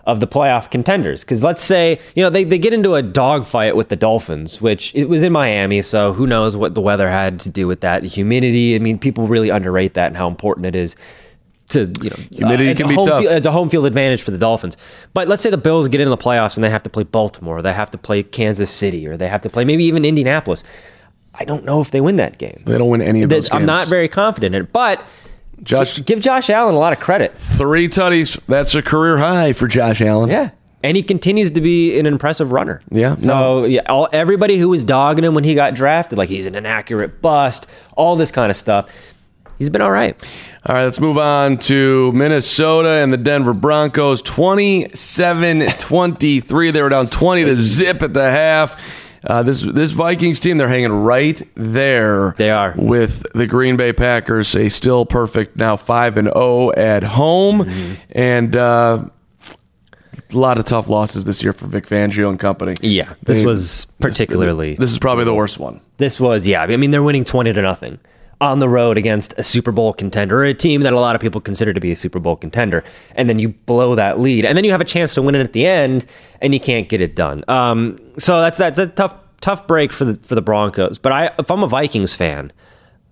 of 0.06 0.22
the 0.22 0.28
playoff 0.28 0.72
contenders. 0.72 1.22
Because 1.22 1.44
let's 1.44 1.62
say 1.64 2.00
you 2.16 2.24
know 2.24 2.30
they, 2.30 2.44
they 2.46 2.58
get 2.58 2.74
into 2.74 2.96
a 2.96 3.02
dogfight 3.02 3.76
with 3.76 3.90
the 3.90 3.96
Dolphins, 3.96 4.62
which 4.62 4.94
it 4.96 5.10
was 5.10 5.22
in 5.22 5.34
Miami, 5.34 5.82
so 5.82 6.14
who 6.14 6.26
knows 6.26 6.56
what 6.56 6.76
the 6.76 6.82
weather 6.82 7.10
had 7.10 7.40
to 7.42 7.50
do 7.50 7.68
with 7.68 7.82
that? 7.82 8.02
The 8.04 8.08
humidity. 8.08 8.76
I 8.76 8.80
mean, 8.80 8.98
people 9.00 9.28
really 9.28 9.50
underrate 9.50 9.94
that 9.96 10.08
and 10.08 10.18
how 10.18 10.28
important 10.28 10.66
it 10.66 10.76
is. 10.76 10.96
To 11.72 11.92
you 12.02 12.10
know, 12.10 12.16
Humidity 12.32 12.68
uh, 12.70 12.72
it's 12.72 12.78
can 12.80 12.86
a 12.86 12.90
be 12.90 12.96
home 12.96 13.06
tough. 13.08 13.22
field- 13.22 13.34
it's 13.34 13.46
a 13.46 13.52
home 13.52 13.70
field 13.70 13.86
advantage 13.86 14.22
for 14.22 14.32
the 14.32 14.38
Dolphins. 14.38 14.78
But 15.14 15.28
let's 15.28 15.44
say 15.44 15.50
the 15.50 15.58
Bills 15.58 15.90
get 15.90 16.00
into 16.00 16.10
the 16.10 16.18
playoffs 16.18 16.56
and 16.56 16.64
they 16.64 16.70
have 16.70 16.84
to 16.84 16.90
play 16.90 17.04
Baltimore, 17.04 17.58
or 17.58 17.62
they 17.62 17.74
have 17.74 17.92
to 17.92 17.98
play 17.98 18.24
Kansas 18.24 18.72
City, 18.72 19.06
or 19.06 19.18
they 19.18 19.28
have 19.28 19.42
to 19.42 19.50
play 19.50 19.66
maybe 19.66 19.84
even 19.84 20.06
Indianapolis. 20.06 20.64
I 21.34 21.44
don't 21.44 21.66
know 21.66 21.82
if 21.82 21.92
they 21.92 22.00
win 22.00 22.16
that 22.16 22.38
game. 22.38 22.64
They 22.66 22.78
don't 22.78 22.90
win 22.90 23.02
any 23.02 23.22
of 23.22 23.30
those. 23.30 23.52
I'm 23.52 23.66
not 23.66 23.90
very 23.90 24.08
confident 24.08 24.56
in 24.56 24.62
it, 24.64 24.72
but 24.72 25.06
Josh- 25.64 26.04
give 26.06 26.20
Josh 26.20 26.50
Allen 26.50 26.76
a 26.76 26.78
lot 26.78 26.94
of 26.94 27.00
credit. 27.00 27.36
Three 27.38 27.88
tutties. 27.88 28.40
That's 28.48 28.76
a 28.76 28.82
career 28.82 29.18
high 29.18 29.54
for 29.54 29.68
Josh 29.68 30.02
Allen. 30.02 30.30
Yeah. 30.30 30.52
And 30.84 30.96
he 30.96 31.02
continues 31.04 31.52
to 31.52 31.60
be 31.62 31.98
an 32.00 32.06
impressive 32.06 32.52
runner. 32.52 32.82
Yeah, 32.92 33.16
So 33.18 33.66
yeah, 33.66 33.82
all 33.90 34.08
everybody 34.14 34.58
who 34.58 34.70
was 34.70 34.84
dogging 34.84 35.26
him 35.26 35.34
when 35.34 35.44
he 35.44 35.56
got 35.56 35.74
drafted, 35.74 36.18
like 36.18 36.30
he's 36.30 36.46
an 36.46 36.56
inaccurate 36.56 37.22
bust, 37.22 37.66
all 37.96 38.16
this 38.16 38.30
kind 38.32 38.52
of 38.52 38.56
stuff, 38.56 38.90
he's 39.58 39.70
been 39.72 39.82
all 39.82 39.92
right. 39.92 40.16
All 40.66 40.76
right, 40.76 40.84
let's 40.84 41.00
move 41.00 41.18
on 41.18 41.58
to 41.60 42.12
Minnesota 42.12 42.90
and 42.90 43.12
the 43.12 43.18
Denver 43.18 43.54
Broncos. 43.54 44.22
27 44.22 45.68
23. 45.80 46.72
They 46.72 46.82
were 46.82 46.90
down 46.90 47.08
20 47.08 47.46
to 47.46 47.58
zip 47.58 48.02
at 48.04 48.14
the 48.14 48.30
half. 48.30 48.80
Uh, 49.24 49.44
this 49.44 49.62
this 49.62 49.92
Vikings 49.92 50.40
team, 50.40 50.58
they're 50.58 50.70
hanging 50.70 50.92
right 50.92 51.42
there. 51.56 52.34
They 52.38 52.50
are. 52.52 52.74
with 52.78 53.26
the 53.34 53.48
Green 53.48 53.76
Bay 53.78 53.94
Packers, 53.94 54.56
a 54.56 54.70
still 54.70 55.06
perfect 55.06 55.56
now 55.58 55.76
five 55.78 56.18
and 56.18 56.28
zero 56.28 56.72
at 56.76 57.04
home, 57.04 57.64
Mm-hmm. 57.64 57.94
and 58.12 58.56
uh, 58.56 59.06
a 60.30 60.36
lot 60.38 60.58
of 60.58 60.66
tough 60.66 60.90
losses 60.90 61.24
this 61.26 61.42
year 61.42 61.54
for 61.54 61.68
Vic 61.68 61.88
Fangio 61.88 62.30
and 62.30 62.40
company. 62.40 62.76
Yeah, 62.82 63.14
this 63.24 63.38
They- 63.40 63.46
was 63.46 63.88
particularly. 64.00 64.76
This 64.76 64.92
is 64.92 65.00
probably 65.00 65.24
the 65.26 65.34
worst 65.34 65.58
one. 65.58 65.80
This 65.98 66.20
was 66.20 66.48
yeah. 66.48 66.62
I 66.64 66.78
mean, 66.78 66.92
they're 66.92 67.04
winning 67.04 67.24
twenty 67.24 67.54
to 67.54 67.62
nothing 67.62 68.00
on 68.40 68.60
the 68.60 68.70
road 68.70 68.98
against 68.98 69.34
a 69.38 69.44
Super 69.44 69.72
Bowl 69.72 69.94
contender, 69.94 70.42
or 70.42 70.46
a 70.46 70.54
team 70.54 70.82
that 70.82 70.94
a 70.94 71.00
lot 71.00 71.16
of 71.16 71.22
people 71.22 71.42
consider 71.42 71.74
to 71.74 71.80
be 71.80 71.92
a 71.92 71.96
Super 71.96 72.20
Bowl 72.20 72.36
contender, 72.36 72.84
and 73.16 73.28
then 73.28 73.40
you 73.40 73.50
blow 73.50 73.96
that 73.96 74.20
lead, 74.20 74.46
and 74.46 74.56
then 74.56 74.64
you 74.64 74.72
have 74.72 74.82
a 74.82 74.86
chance 74.86 75.14
to 75.16 75.22
win 75.22 75.36
it 75.36 75.42
at 75.42 75.54
the 75.54 75.66
end, 75.66 76.06
and 76.42 76.54
you 76.54 76.60
can't 76.60 76.88
get 76.90 77.02
it 77.02 77.16
done. 77.16 77.44
Um, 77.48 77.98
so 78.18 78.40
that's 78.42 78.58
that's 78.58 78.80
a 78.80 78.88
tough 78.88 79.16
tough 79.42 79.68
break 79.68 79.92
for 79.92 80.06
the 80.06 80.18
for 80.28 80.36
the 80.36 80.42
Broncos. 80.42 80.98
But 80.98 81.12
I, 81.12 81.32
if 81.40 81.50
I'm 81.50 81.64
a 81.64 81.68
Vikings 81.68 82.14
fan, 82.14 82.52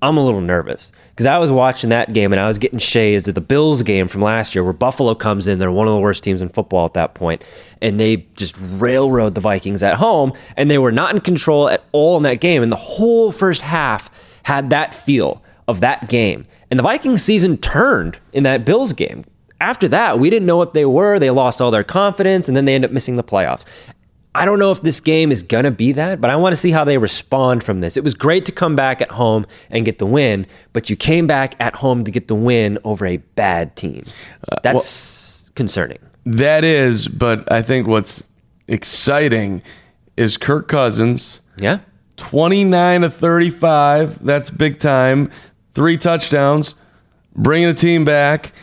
I'm 0.01 0.17
a 0.17 0.23
little 0.23 0.41
nervous 0.41 0.91
because 1.09 1.25
I 1.25 1.39
was 1.39 1.51
watching 1.51 1.89
that 1.89 2.13
game 2.13 2.31
and 2.31 2.39
I 2.39 2.47
was 2.47 2.59
getting 2.59 2.77
shades 2.77 3.27
of 3.27 3.33
the 3.33 3.41
Bills 3.41 3.81
game 3.81 4.07
from 4.07 4.21
last 4.21 4.53
year 4.53 4.63
where 4.63 4.73
Buffalo 4.73 5.15
comes 5.15 5.47
in. 5.47 5.57
They're 5.57 5.71
one 5.71 5.87
of 5.87 5.93
the 5.93 5.99
worst 5.99 6.23
teams 6.23 6.41
in 6.41 6.49
football 6.49 6.85
at 6.85 6.93
that 6.93 7.15
point, 7.15 7.43
and 7.81 7.99
they 7.99 8.17
just 8.35 8.55
railroad 8.59 9.33
the 9.33 9.41
Vikings 9.41 9.81
at 9.81 9.95
home, 9.95 10.33
and 10.55 10.69
they 10.69 10.77
were 10.77 10.91
not 10.91 11.15
in 11.15 11.21
control 11.21 11.69
at 11.69 11.83
all 11.93 12.17
in 12.17 12.23
that 12.23 12.41
game. 12.41 12.61
And 12.61 12.71
the 12.71 12.75
whole 12.75 13.31
first 13.31 13.61
half 13.61 14.11
had 14.45 14.69
that 14.69 14.93
feel 14.93 15.43
of 15.67 15.79
that 15.81 16.07
game. 16.07 16.45
And 16.69 16.77
the 16.77 16.83
Vikings 16.83 17.23
season 17.23 17.57
turned 17.57 18.19
in 18.31 18.43
that 18.43 18.63
Bills 18.63 18.93
game. 18.93 19.25
After 19.59 19.87
that, 19.87 20.19
we 20.19 20.29
didn't 20.29 20.45
know 20.45 20.57
what 20.57 20.75
they 20.75 20.85
were. 20.85 21.17
They 21.17 21.31
lost 21.31 21.61
all 21.61 21.71
their 21.71 21.83
confidence, 21.83 22.47
and 22.47 22.55
then 22.55 22.65
they 22.65 22.75
end 22.75 22.85
up 22.85 22.91
missing 22.91 23.15
the 23.15 23.23
playoffs. 23.23 23.65
I 24.35 24.45
don't 24.45 24.59
know 24.59 24.71
if 24.71 24.81
this 24.81 24.99
game 24.99 25.31
is 25.31 25.41
going 25.41 25.63
to 25.63 25.71
be 25.71 25.93
that, 25.93 26.21
but 26.21 26.29
I 26.29 26.35
want 26.35 26.53
to 26.53 26.57
see 26.57 26.69
how 26.69 26.83
they 26.83 26.97
respond 26.97 27.63
from 27.63 27.79
this. 27.79 27.97
It 27.97 28.03
was 28.03 28.13
great 28.13 28.45
to 28.45 28.51
come 28.51 28.75
back 28.75 29.01
at 29.01 29.09
home 29.09 29.47
and 29.71 29.83
get 29.83 29.97
the 29.97 30.05
win, 30.05 30.45
but 30.73 30.89
you 30.89 30.95
came 30.95 31.25
back 31.25 31.55
at 31.59 31.73
home 31.73 32.03
to 32.03 32.11
get 32.11 32.27
the 32.27 32.35
win 32.35 32.77
over 32.83 33.07
a 33.07 33.17
bad 33.17 33.75
team. 33.75 34.03
Uh, 34.47 34.57
That's 34.61 35.49
concerning. 35.55 35.99
That 36.25 36.63
is, 36.63 37.07
but 37.07 37.51
I 37.51 37.61
think 37.61 37.87
what's 37.87 38.21
exciting 38.67 39.63
is 40.17 40.37
Kirk 40.37 40.67
Cousins. 40.67 41.39
Yeah? 41.57 41.79
29 42.17 43.01
to 43.01 43.09
35. 43.09 44.25
That's 44.25 44.49
big 44.49 44.79
time. 44.79 45.31
Three 45.73 45.97
touchdowns, 45.97 46.75
bringing 47.35 47.67
the 47.67 47.73
team 47.73 48.05
back. 48.05 48.53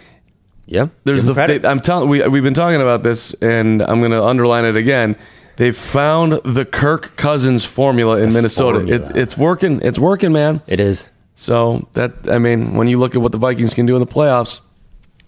Yeah. 0.67 0.89
There's 1.05 1.27
the 1.27 1.35
they, 1.35 1.67
I'm 1.67 1.81
telling 1.81 2.09
we 2.09 2.27
we've 2.29 2.43
been 2.43 2.55
talking 2.55 2.81
about 2.81 3.03
this, 3.03 3.35
and 3.43 3.83
I'm 3.83 3.99
going 3.99 4.13
to 4.13 4.25
underline 4.25 4.65
it 4.65 4.77
again. 4.77 5.17
They've 5.57 5.77
found 5.77 6.41
the 6.45 6.65
Kirk 6.65 7.17
Cousins 7.17 7.65
formula 7.65 8.19
in 8.19 8.33
Minnesota. 8.33 8.79
formula. 8.79 9.11
It, 9.11 9.17
it's 9.17 9.37
working. 9.37 9.81
It's 9.83 9.99
working, 9.99 10.33
man. 10.33 10.63
it 10.67 10.81
is. 10.81 11.11
So 11.35 11.89
that 11.93 12.15
I 12.31 12.39
mean, 12.39 12.75
when 12.75 12.89
you 12.89 12.99
look 12.99 13.15
at 13.15 13.21
what 13.21 13.33
the 13.33 13.39
Vikings 13.39 13.75
can 13.75 13.85
do 13.85 13.95
in 13.95 14.01
the 14.01 14.07
playoffs, 14.07 14.61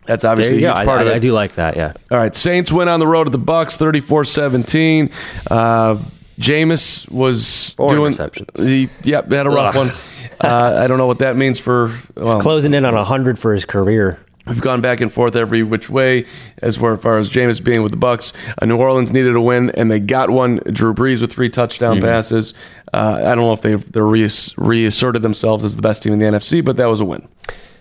that's 0.07 0.25
obviously 0.25 0.59
a 0.59 0.61
huge 0.61 0.77
I, 0.77 0.85
part 0.85 1.01
of 1.01 1.09
it. 1.09 1.15
I 1.15 1.19
do 1.19 1.33
like 1.33 1.57
that. 1.57 1.77
Yeah. 1.77 1.93
All 2.11 2.19
right, 2.19 2.35
Saints 2.35 2.71
win 2.71 2.89
on 2.89 3.01
the 3.01 3.07
road 3.07 3.27
at 3.27 3.33
the 3.33 3.39
Bucks, 3.39 3.77
34-17. 3.77 5.13
Uh, 5.51 5.99
Jameis 6.39 7.09
was 7.11 7.71
Four 7.71 7.89
doing. 7.89 8.13
interceptions. 8.13 8.67
He, 8.67 8.89
yep, 9.03 9.31
had 9.31 9.47
a 9.47 9.51
rough 9.51 9.77
Ugh. 9.77 9.87
one. 9.87 9.97
Uh, 10.41 10.81
I 10.83 10.87
don't 10.87 10.99
know 10.99 11.07
what 11.07 11.21
that 11.21 11.37
means 11.37 11.59
for. 11.59 11.93
Well, 12.17 12.41
Closing 12.41 12.75
in 12.75 12.85
on 12.85 12.95
100 12.95 13.39
for 13.39 13.53
his 13.55 13.65
career. 13.65 14.19
We've 14.47 14.61
gone 14.61 14.83
back 14.83 15.01
and 15.01 15.11
forth 15.11 15.37
every 15.37 15.63
which 15.63 15.89
way 15.89 16.27
as 16.59 16.77
far, 16.77 16.93
as 16.93 17.01
far 17.01 17.17
as 17.17 17.31
Jameis 17.31 17.65
being 17.65 17.83
with 17.83 17.93
the 17.93 17.97
Bucks. 17.99 18.35
Uh, 18.61 18.67
New 18.67 18.77
Orleans 18.77 19.11
needed 19.11 19.35
a 19.37 19.41
win, 19.41 19.71
and 19.71 19.91
they 19.91 20.01
got 20.01 20.29
one. 20.29 20.57
Drew 20.71 20.93
Brees 20.93 21.23
with 21.23 21.33
three 21.33 21.49
touchdown 21.49 22.01
passes. 22.01 22.53
Uh, 22.93 23.21
I 23.25 23.35
don't 23.35 23.39
know 23.45 23.53
if 23.55 23.63
they 23.63 23.75
they 23.77 24.01
reass- 24.01 24.53
reasserted 24.59 25.23
themselves 25.23 25.65
as 25.65 25.77
the 25.77 25.83
best 25.83 26.03
team 26.03 26.13
in 26.13 26.19
the 26.19 26.27
NFC, 26.27 26.63
but 26.63 26.77
that 26.77 26.87
was 26.87 27.01
a 27.01 27.07
win. 27.07 27.27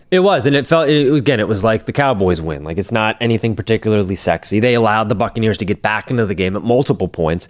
It 0.10 0.20
was, 0.20 0.46
and 0.46 0.56
it 0.56 0.66
felt 0.66 0.88
it, 0.88 1.12
again. 1.12 1.40
It 1.42 1.48
was 1.50 1.64
like 1.66 1.86
the 1.86 1.92
Cowboys 1.92 2.40
win. 2.40 2.64
Like 2.64 2.78
it's 2.78 2.92
not 2.94 3.18
anything 3.20 3.56
particularly 3.56 4.16
sexy. 4.16 4.60
They 4.62 4.76
allowed 4.76 5.10
the 5.10 5.16
Buccaneers 5.16 5.58
to 5.58 5.66
get 5.66 5.82
back 5.82 6.10
into 6.12 6.26
the 6.26 6.36
game 6.36 6.56
at 6.56 6.62
multiple 6.64 7.10
points 7.10 7.48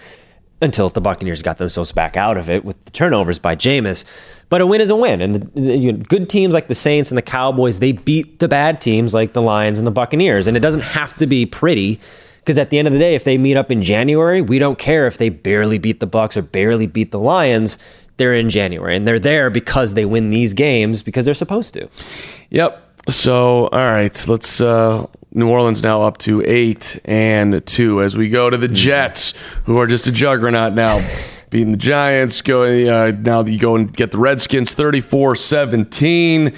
until 0.64 0.90
the 0.90 1.02
Buccaneers 1.02 1.42
got 1.42 1.58
themselves 1.58 1.92
back 1.92 2.18
out 2.18 2.38
of 2.38 2.50
it 2.50 2.64
with 2.64 2.84
the 2.86 2.92
turnovers 2.92 3.38
by 3.38 3.56
Jameis. 3.56 4.06
But 4.50 4.62
a 4.62 4.68
win 4.68 4.82
is 4.82 4.90
a 4.90 4.96
win, 4.96 5.22
and 5.22 5.36
the, 5.36 5.62
the 5.62 5.78
you 5.78 5.92
know, 5.92 6.04
good 6.08 6.30
teams 6.30 6.54
like 6.54 6.68
the 6.68 6.76
Saints 6.76 7.12
and 7.12 7.18
the 7.18 7.24
Cowboys 7.24 7.80
they 7.80 7.92
beat 7.92 8.40
the 8.40 8.48
bad 8.48 8.82
teams 8.82 9.14
like 9.14 9.34
the 9.34 9.42
Lions 9.42 9.78
and 9.78 9.86
the 9.86 9.92
Buccaneers, 9.92 10.48
and 10.48 10.56
it 10.56 10.62
doesn't 10.62 10.82
have 10.82 11.16
to 11.18 11.28
be 11.28 11.46
pretty. 11.46 12.00
Because 12.40 12.58
at 12.58 12.72
the 12.72 12.78
end 12.78 12.90
of 12.90 12.94
the 12.94 13.00
day, 13.00 13.16
if 13.16 13.24
they 13.24 13.38
meet 13.38 13.56
up 13.56 13.72
in 13.72 13.82
January, 13.82 14.42
we 14.42 14.60
don't 14.60 14.78
care 14.78 15.08
if 15.08 15.18
they 15.18 15.30
barely 15.30 15.78
beat 15.78 16.02
the 16.02 16.08
Bucks 16.08 16.36
or 16.36 16.42
barely 16.42 16.88
beat 16.88 17.12
the 17.12 17.20
Lions. 17.20 17.78
They're 18.18 18.36
in 18.36 18.50
January, 18.50 18.98
and 18.98 19.08
they're 19.08 19.18
there 19.18 19.50
because 19.50 19.94
they 19.94 20.06
win 20.06 20.30
these 20.30 20.54
games 20.54 21.04
because 21.04 21.24
they're 21.24 21.34
supposed 21.34 21.74
to. 21.76 21.90
Yep. 22.50 22.80
So, 23.10 23.68
all 23.68 23.92
right, 23.92 24.28
let's. 24.28 24.62
Uh, 24.62 25.08
New 25.34 25.50
Orleans 25.50 25.82
now 25.82 26.02
up 26.04 26.18
to 26.20 26.42
eight 26.46 27.00
and 27.06 27.66
two 27.66 28.02
as 28.02 28.16
we 28.16 28.30
go 28.30 28.50
to 28.50 28.58
the 28.58 28.68
Jets, 28.68 29.34
who 29.66 29.80
are 29.80 29.88
just 29.88 30.08
a 30.08 30.12
juggernaut 30.12 30.74
now. 30.74 31.06
Beating 31.50 31.74
the 31.74 31.78
Giants, 31.78 32.42
going 32.42 32.90
uh, 32.90 33.12
now 33.22 33.44
you 33.46 33.60
go 33.60 33.76
and 33.76 33.94
get 33.96 34.12
the 34.12 34.18
Redskins 34.18 34.74
34 34.74 35.36
17. 35.36 36.52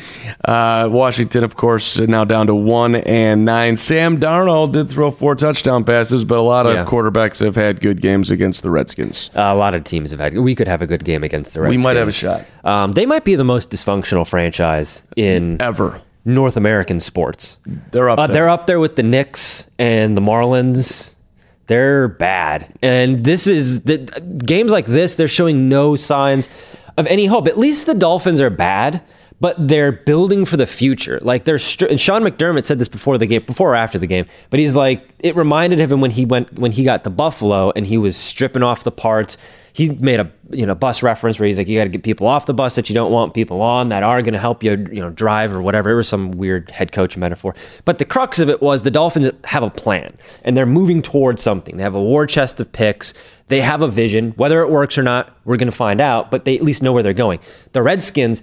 Uh, 0.46 0.88
Washington, 0.90 1.44
of 1.44 1.58
course, 1.58 2.00
now 2.00 2.24
down 2.24 2.48
to 2.48 2.56
one 2.56 2.96
and 2.96 3.44
nine. 3.44 3.76
Sam 3.76 4.22
Darnold 4.22 4.72
did 4.72 4.90
throw 4.90 5.12
four 5.12 5.36
touchdown 5.36 5.84
passes, 5.84 6.24
but 6.24 6.38
a 6.38 6.42
lot 6.42 6.66
of 6.66 6.76
Yeah. 6.76 6.86
quarterbacks 6.86 7.44
have 7.44 7.56
had 7.56 7.82
good 7.82 8.00
games 8.02 8.32
against 8.32 8.64
the 8.64 8.70
Redskins. 8.70 9.32
Uh, 9.36 9.42
a 9.42 9.56
lot 9.56 9.76
of 9.76 9.84
teams 9.84 10.12
have 10.12 10.22
had. 10.22 10.38
We 10.38 10.56
could 10.56 10.70
have 10.70 10.82
a 10.82 10.88
good 10.88 11.04
game 11.04 11.26
against 11.26 11.54
the 11.54 11.60
Redskins. 11.60 11.78
We 11.82 11.84
might 11.84 11.98
have 11.98 12.08
a 12.08 12.12
shot. 12.14 12.46
Um, 12.64 12.94
they 12.94 13.06
might 13.06 13.26
be 13.26 13.36
the 13.36 13.44
most 13.44 13.70
dysfunctional 13.72 14.26
franchise 14.26 15.04
in 15.18 15.62
Ever. 15.62 16.00
North 16.26 16.58
American 16.58 17.00
sports. 17.00 17.60
They're 17.92 18.10
up 18.10 18.18
Uh, 18.20 18.28
there. 18.28 18.34
they're 18.34 18.50
up 18.50 18.66
there 18.68 18.80
with 18.80 18.96
the 18.96 19.04
Knicks 19.04 19.68
and 19.78 20.18
the 20.18 20.22
Marlins. 20.22 21.12
They're 21.68 22.08
bad, 22.08 22.68
and 22.84 23.24
this 23.24 23.48
is 23.48 23.82
the 23.82 23.98
games 24.46 24.72
like 24.72 24.86
this. 24.86 25.16
They're 25.16 25.28
showing 25.28 25.68
no 25.70 25.96
signs 25.96 26.48
of 26.98 27.08
any 27.08 27.26
hope. 27.26 27.48
At 27.48 27.58
least 27.58 27.88
the 27.88 27.96
Dolphins 27.96 28.40
are 28.40 28.52
bad, 28.52 29.02
but 29.42 29.68
they're 29.68 29.92
building 29.92 30.46
for 30.46 30.58
the 30.58 30.68
future. 30.68 31.18
Like 31.24 31.46
they're 31.46 31.58
str- 31.58 31.88
and 31.88 32.00
Sean 32.00 32.22
McDermott 32.22 32.66
said 32.66 32.78
this 32.78 32.88
before 32.88 33.18
the 33.18 33.26
game, 33.26 33.42
before 33.42 33.72
or 33.74 33.76
after 33.76 33.98
the 33.98 34.06
game, 34.08 34.26
but 34.52 34.60
he's 34.60 34.76
like 34.76 35.08
it 35.20 35.36
reminded 35.36 35.80
him 35.80 36.02
when 36.02 36.12
he 36.12 36.24
went 36.26 36.54
when 36.60 36.72
he 36.72 36.84
got 36.84 37.04
to 37.06 37.10
Buffalo 37.10 37.72
and 37.76 37.88
he 37.88 37.98
was 37.98 38.16
stripping 38.16 38.62
off 38.62 38.84
the 38.84 38.92
parts. 38.92 39.36
He 39.76 39.90
made 39.90 40.22
a 40.22 40.32
you 40.52 40.66
know 40.66 40.74
bus 40.74 41.04
reference 41.04 41.38
where 41.38 41.48
he's 41.48 41.58
like 41.58 41.68
you 41.68 41.78
got 41.78 41.84
to 41.84 41.90
get 41.90 42.02
people 42.02 42.28
off 42.28 42.46
the 42.46 42.54
bus 42.54 42.76
that 42.76 42.88
you 42.90 42.94
don't 42.94 43.12
want 43.12 43.34
people 43.34 43.62
on 43.62 43.90
that 43.90 44.04
are 44.04 44.22
going 44.22 44.34
to 44.34 44.40
help 44.40 44.64
you 44.64 44.72
you 44.90 45.02
know 45.02 45.10
drive 45.10 45.54
or 45.54 45.62
whatever. 45.62 45.92
It 45.92 45.96
was 45.96 46.08
some 46.08 46.32
weird 46.32 46.72
head 46.72 46.94
coach 46.94 47.18
metaphor. 47.18 47.54
But 47.84 47.98
the 47.98 48.06
crux 48.06 48.40
of 48.40 48.50
it 48.50 48.62
was 48.62 48.84
the 48.84 48.92
Dolphins 48.92 49.30
have 49.44 49.64
a 49.64 49.70
plan 49.70 50.16
and 50.46 50.56
they're 50.56 50.66
moving 50.66 51.02
towards 51.02 51.44
something. 51.44 51.76
They 51.76 51.84
have 51.84 51.94
a 51.94 52.02
war 52.02 52.26
chest 52.26 52.62
of 52.62 52.72
picks. 52.72 53.14
They 53.50 53.60
have 53.60 53.82
a 53.82 53.88
vision. 53.90 54.32
Whether 54.38 54.62
it 54.62 54.70
works 54.70 54.98
or 54.98 55.04
not, 55.04 55.38
we're 55.44 55.58
going 55.58 55.70
to 55.70 55.76
find 55.76 56.00
out. 56.00 56.32
But 56.32 56.46
they 56.46 56.56
at 56.56 56.64
least 56.64 56.82
know 56.82 56.94
where 56.94 57.04
they're 57.04 57.12
going. 57.12 57.42
The 57.74 57.84
Redskins, 57.84 58.42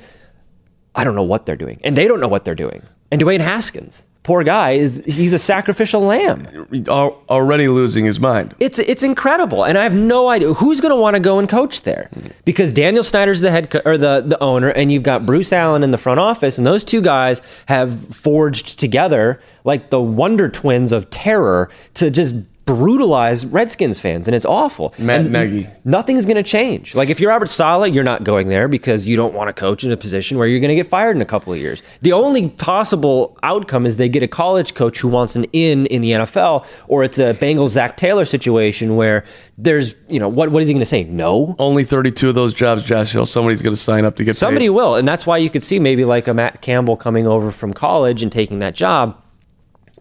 I 0.94 1.02
don't 1.02 1.14
know 1.14 1.22
what 1.22 1.46
they're 1.46 1.56
doing, 1.56 1.80
and 1.82 1.96
they 1.96 2.06
don't 2.06 2.20
know 2.20 2.28
what 2.28 2.44
they're 2.44 2.54
doing. 2.54 2.82
And 3.10 3.22
Dwayne 3.22 3.40
Haskins, 3.40 4.04
poor 4.22 4.44
guy, 4.44 4.72
is 4.72 5.02
he's 5.04 5.32
a 5.32 5.38
sacrificial 5.38 6.00
lamb. 6.02 6.46
Already 6.88 7.68
losing 7.68 8.04
his 8.04 8.20
mind. 8.20 8.54
It's 8.60 8.78
it's 8.78 9.02
incredible, 9.02 9.64
and 9.64 9.76
I 9.76 9.82
have 9.82 9.94
no 9.94 10.28
idea 10.28 10.54
who's 10.54 10.80
going 10.80 10.90
to 10.90 10.96
want 10.96 11.14
to 11.16 11.20
go 11.20 11.38
and 11.38 11.48
coach 11.48 11.82
there 11.82 12.08
because 12.44 12.72
Daniel 12.72 13.02
Snyder's 13.02 13.40
the 13.40 13.50
head 13.50 13.70
co- 13.70 13.82
or 13.84 13.98
the 13.98 14.22
the 14.24 14.40
owner, 14.42 14.68
and 14.68 14.92
you've 14.92 15.02
got 15.02 15.26
Bruce 15.26 15.52
Allen 15.52 15.82
in 15.82 15.90
the 15.90 15.98
front 15.98 16.20
office, 16.20 16.58
and 16.58 16.66
those 16.66 16.84
two 16.84 17.00
guys 17.00 17.42
have 17.66 18.14
forged 18.14 18.78
together 18.78 19.40
like 19.64 19.90
the 19.90 20.00
Wonder 20.00 20.48
Twins 20.48 20.92
of 20.92 21.08
terror 21.10 21.70
to 21.94 22.10
just 22.10 22.34
brutalize 22.74 23.44
Redskins 23.44 24.00
fans, 24.00 24.26
and 24.26 24.34
it's 24.34 24.44
awful. 24.44 24.94
Matt 24.98 25.20
And 25.20 25.32
Nagy. 25.32 25.68
Nothing's 25.84 26.24
going 26.24 26.36
to 26.36 26.42
change. 26.42 26.94
Like 26.94 27.10
if 27.10 27.20
you're 27.20 27.30
Robert 27.30 27.48
Saleh, 27.48 27.92
you're 27.92 28.04
not 28.04 28.24
going 28.24 28.48
there 28.48 28.68
because 28.68 29.06
you 29.06 29.16
don't 29.16 29.34
want 29.34 29.48
to 29.48 29.52
coach 29.52 29.84
in 29.84 29.92
a 29.92 29.96
position 29.96 30.38
where 30.38 30.46
you're 30.46 30.60
going 30.60 30.70
to 30.70 30.74
get 30.74 30.86
fired 30.86 31.16
in 31.16 31.22
a 31.22 31.26
couple 31.26 31.52
of 31.52 31.58
years. 31.58 31.82
The 32.00 32.12
only 32.12 32.48
possible 32.50 33.38
outcome 33.42 33.86
is 33.86 33.96
they 33.96 34.08
get 34.08 34.22
a 34.22 34.28
college 34.28 34.74
coach 34.74 35.00
who 35.00 35.08
wants 35.08 35.36
an 35.36 35.44
in 35.52 35.86
in 35.86 36.00
the 36.00 36.12
NFL, 36.12 36.66
or 36.88 37.04
it's 37.04 37.18
a 37.18 37.34
Bengals 37.34 37.70
Zac 37.70 37.96
Taylor 37.96 38.24
situation 38.24 38.96
where 38.96 39.24
there's, 39.58 39.94
you 40.08 40.18
know, 40.18 40.28
what 40.28 40.50
what 40.50 40.62
is 40.62 40.68
he 40.68 40.74
going 40.74 40.80
to 40.80 40.86
say? 40.86 41.04
No. 41.04 41.54
Only 41.58 41.84
32 41.84 42.30
of 42.30 42.34
those 42.34 42.54
jobs, 42.54 42.82
Josh 42.82 43.12
Hill. 43.12 43.26
Somebody's 43.26 43.62
going 43.62 43.74
to 43.74 43.80
sign 43.80 44.04
up 44.04 44.16
to 44.16 44.24
get 44.24 44.36
Somebody 44.36 44.66
paid. 44.66 44.70
will, 44.70 44.96
and 44.96 45.06
that's 45.06 45.26
why 45.26 45.36
you 45.38 45.50
could 45.50 45.62
see 45.62 45.78
maybe 45.78 46.04
like 46.04 46.28
a 46.28 46.34
Matt 46.34 46.62
Campbell 46.62 46.96
coming 46.96 47.26
over 47.26 47.50
from 47.50 47.72
college 47.74 48.22
and 48.22 48.32
taking 48.32 48.60
that 48.60 48.74
job. 48.74 49.20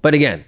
But 0.01 0.13
again, 0.13 0.45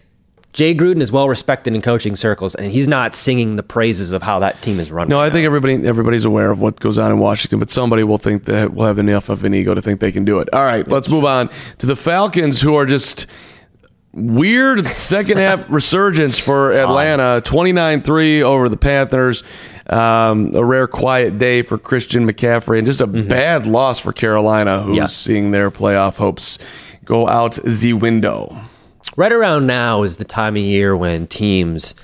Jay 0.54 0.76
Gruden 0.76 1.02
is 1.02 1.12
well 1.12 1.28
respected 1.28 1.74
in 1.76 1.82
coaching 1.82 2.16
circles, 2.16 2.54
and 2.54 2.72
he's 2.72 2.88
not 2.88 3.14
singing 3.16 3.56
the 3.56 3.64
praises 3.64 4.12
of 4.12 4.22
how 4.22 4.38
that 4.40 4.62
team 4.62 4.80
is 4.80 4.92
running. 4.92 5.10
No, 5.10 5.20
I 5.20 5.28
now. 5.28 5.34
think 5.34 5.46
everybody 5.46 5.86
everybody's 5.88 6.26
aware 6.26 6.52
of 6.52 6.60
what 6.60 6.80
goes 6.80 6.98
on 7.00 7.12
in 7.12 7.18
Washington, 7.20 7.58
but 7.60 7.70
somebody 7.72 8.04
will 8.04 8.20
think 8.20 8.46
that 8.46 8.74
will 8.74 8.86
have 8.86 9.00
enough 9.00 9.30
of 9.30 9.44
an 9.44 9.54
ego 9.56 9.74
to 9.74 9.82
think 9.82 10.00
they 10.00 10.12
can 10.12 10.24
do 10.26 10.40
it. 10.40 10.50
All 10.54 10.64
right, 10.64 10.88
let's 10.88 11.10
move 11.10 11.26
on 11.26 11.50
to 11.80 11.88
the 11.88 11.96
Falcons, 11.96 12.62
who 12.62 12.76
are 12.76 12.86
just 12.86 13.26
weird 14.14 14.86
second 14.88 15.40
half 15.40 15.66
resurgence 15.70 16.38
for 16.38 16.72
Atlanta, 16.72 17.42
29-3 17.44 18.42
over 18.44 18.70
the 18.70 18.78
Panthers. 18.78 19.44
Um, 19.88 20.52
a 20.56 20.64
rare 20.64 20.88
quiet 20.88 21.40
day 21.40 21.62
for 21.64 21.78
Christian 21.78 22.26
McCaffrey, 22.30 22.78
and 22.78 22.86
just 22.88 23.02
a 23.02 23.08
bad 23.08 23.66
loss 23.68 24.00
for 24.00 24.14
Carolina, 24.14 24.84
who's 24.84 24.96
Yeah. 24.98 25.06
seeing 25.08 25.52
their 25.52 25.72
playoff 25.72 26.16
hopes 26.16 26.58
go 27.04 27.28
out 27.28 27.56
the 27.66 27.94
window. 27.94 28.56
Right 29.18 29.32
around 29.32 29.68
now 29.68 30.04
is 30.04 30.18
the 30.18 30.24
time 30.24 30.56
of 30.56 30.64
year 30.64 30.96
when 30.96 31.26
teams 31.26 31.96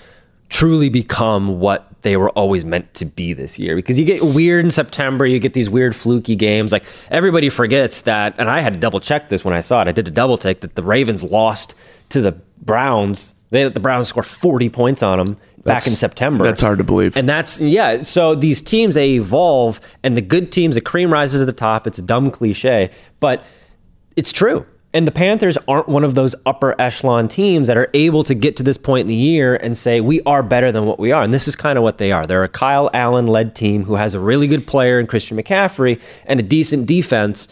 truly 0.49 0.89
become 0.89 1.59
what 1.59 1.85
they 2.01 2.15
were 2.17 2.29
always 2.31 2.63
meant 2.65 2.91
to 2.95 3.05
be 3.05 3.33
this 3.33 3.59
year. 3.59 3.75
Because 3.75 3.99
you 3.99 4.05
get 4.05 4.23
weird 4.23 4.63
in 4.65 4.71
September 4.71 5.25
you 5.25 5.37
get 5.39 5.53
these 5.53 5.69
weird 5.69 5.95
fluky 5.95 6.35
games. 6.35 6.71
Like 6.71 6.85
everybody 7.11 7.49
forgets 7.49 8.01
that 8.01 8.35
and 8.37 8.49
I 8.49 8.61
had 8.61 8.73
to 8.73 8.79
double 8.79 8.99
check 8.99 9.29
this 9.29 9.43
when 9.43 9.53
I 9.53 9.61
saw 9.61 9.81
it. 9.81 9.87
I 9.87 9.91
did 9.91 10.07
a 10.07 10.11
double 10.11 10.37
take 10.37 10.61
that 10.61 10.75
the 10.75 10.83
Ravens 10.83 11.23
lost 11.23 11.75
to 12.09 12.21
the 12.21 12.31
Browns. 12.61 13.33
They 13.51 13.67
the 13.67 13.79
Browns 13.79 14.07
scored 14.07 14.25
40 14.25 14.69
points 14.69 15.03
on 15.03 15.17
them 15.17 15.33
back 15.35 15.63
That's- 15.63 15.87
in 15.87 15.93
September. 15.93 16.45
that's 16.45 16.61
hard 16.61 16.77
to 16.77 16.83
believe. 16.85 17.17
and 17.17 17.27
that's 17.27 17.59
yeah 17.59 18.01
so 18.01 18.33
these 18.33 18.61
teams 18.61 18.95
they 18.95 19.11
evolve 19.11 19.81
and 20.03 20.15
the 20.15 20.21
good 20.21 20.51
teams 20.53 20.75
the 20.75 20.81
cream 20.81 21.11
rises 21.11 21.41
to 21.41 21.45
the 21.45 21.51
top. 21.53 21.85
It's 21.85 21.97
a 21.99 22.03
dumb 22.03 22.31
cliche 22.31 22.91
but 23.19 23.43
it's 24.15 24.31
true. 24.31 24.65
And 24.91 25.05
the 25.05 25.11
Panthers 25.11 25.55
aren't 25.67 25.87
one 25.87 26.03
of 26.03 26.15
those 26.15 26.33
upper 26.47 26.79
echelon 26.81 27.27
teams 27.27 27.67
that 27.67 27.77
are 27.77 27.89
able 27.93 28.23
to 28.23 28.33
get 28.33 28.55
to 28.57 28.63
this 28.63 28.77
point 28.77 29.01
in 29.01 29.07
the 29.07 29.13
year 29.13 29.55
and 29.55 29.77
say, 29.77 30.01
we 30.01 30.21
are 30.23 30.41
better 30.41 30.71
than 30.71 30.85
what 30.85 30.97
we 30.97 31.11
are. 31.11 31.21
And 31.21 31.31
this 31.31 31.47
is 31.47 31.55
kind 31.55 31.77
of 31.77 31.83
what 31.83 31.99
they 31.99 32.11
are. 32.11 32.25
They're 32.25 32.43
a 32.43 32.49
Kyle 32.49 32.89
Allen 32.93 33.27
led 33.27 33.55
team 33.55 33.83
who 33.83 33.95
has 33.95 34.15
a 34.15 34.19
really 34.19 34.47
good 34.47 34.65
player 34.65 34.99
in 34.99 35.05
Christian 35.05 35.37
McCaffrey 35.37 36.01
and 36.25 36.39
a 36.39 36.43
decent 36.43 36.87
defense. 36.87 37.47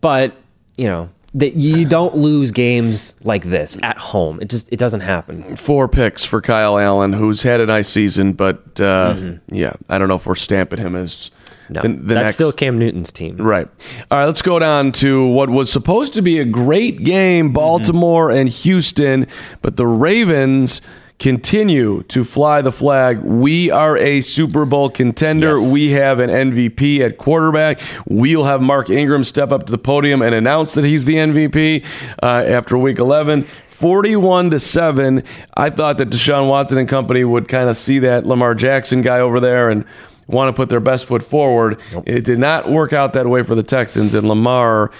But, 0.00 0.36
you 0.76 0.86
know, 0.86 1.08
that 1.34 1.54
you 1.56 1.84
don't 1.84 2.16
lose 2.16 2.50
games 2.50 3.14
like 3.22 3.44
this 3.44 3.76
at 3.82 3.98
home. 3.98 4.40
It 4.40 4.48
just 4.48 4.72
it 4.72 4.78
doesn't 4.78 5.00
happen. 5.00 5.56
Four 5.56 5.86
picks 5.86 6.24
for 6.24 6.40
Kyle 6.40 6.78
Allen, 6.78 7.12
who's 7.12 7.42
had 7.42 7.60
a 7.60 7.66
nice 7.66 7.90
season, 7.90 8.32
but 8.32 8.80
uh, 8.80 9.34
yeah, 9.48 9.74
I 9.90 9.98
don't 9.98 10.08
know 10.08 10.14
if 10.14 10.24
we're 10.24 10.34
stamping 10.34 10.78
him 10.78 10.96
as 10.96 11.30
No, 11.68 11.82
the, 11.82 11.88
the 11.88 11.94
that's 12.14 12.24
next. 12.26 12.34
still 12.34 12.52
Cam 12.52 12.78
Newton's 12.78 13.10
team. 13.12 13.36
Right. 13.36 13.68
All 14.10 14.18
right, 14.18 14.26
let's 14.26 14.42
go 14.42 14.58
down 14.58 14.92
to 14.92 15.26
what 15.28 15.50
was 15.50 15.70
supposed 15.70 16.14
to 16.14 16.22
be 16.22 16.38
a 16.38 16.44
great 16.44 17.04
game, 17.04 17.52
Baltimore 17.52 18.30
and 18.30 18.48
Houston, 18.48 19.26
but 19.62 19.76
the 19.76 19.86
Ravens 19.86 20.80
continue 21.18 22.02
to 22.04 22.24
fly 22.24 22.60
the 22.60 22.72
flag. 22.72 23.20
We 23.22 23.70
are 23.70 23.96
a 23.96 24.20
Super 24.20 24.64
Bowl 24.64 24.90
contender. 24.90 25.58
Yes. 25.58 25.72
We 25.72 25.90
have 25.92 26.18
an 26.18 26.30
MVP 26.30 27.00
at 27.00 27.18
quarterback. 27.18 27.80
We'll 28.06 28.44
have 28.44 28.60
Mark 28.60 28.90
Ingram 28.90 29.24
step 29.24 29.50
up 29.52 29.64
to 29.66 29.70
the 29.70 29.78
podium 29.78 30.22
and 30.22 30.34
announce 30.34 30.74
that 30.74 30.84
he's 30.84 31.04
the 31.04 31.14
MVP 31.14 31.84
uh, 32.22 32.26
after 32.26 32.76
week 32.76 32.98
11. 32.98 33.46
41 33.76 34.50
to 34.50 34.58
7. 34.60 35.22
I 35.54 35.68
thought 35.68 35.98
that 35.98 36.08
Deshaun 36.08 36.48
Watson 36.48 36.78
and 36.78 36.88
company 36.88 37.24
would 37.24 37.46
kind 37.46 37.68
of 37.68 37.76
see 37.76 37.98
that 37.98 38.26
Lamar 38.26 38.54
Jackson 38.54 39.02
guy 39.02 39.20
over 39.20 39.38
there 39.38 39.68
and 39.68 39.84
want 40.26 40.48
to 40.48 40.52
put 40.52 40.68
their 40.68 40.80
best 40.80 41.06
foot 41.06 41.22
forward. 41.22 41.80
It 42.04 42.24
did 42.24 42.38
not 42.38 42.70
work 42.70 42.92
out 42.92 43.12
that 43.12 43.26
way 43.26 43.42
for 43.42 43.54
the 43.54 43.62
Texans 43.62 44.14
and 44.14 44.28
Lamar 44.28 44.90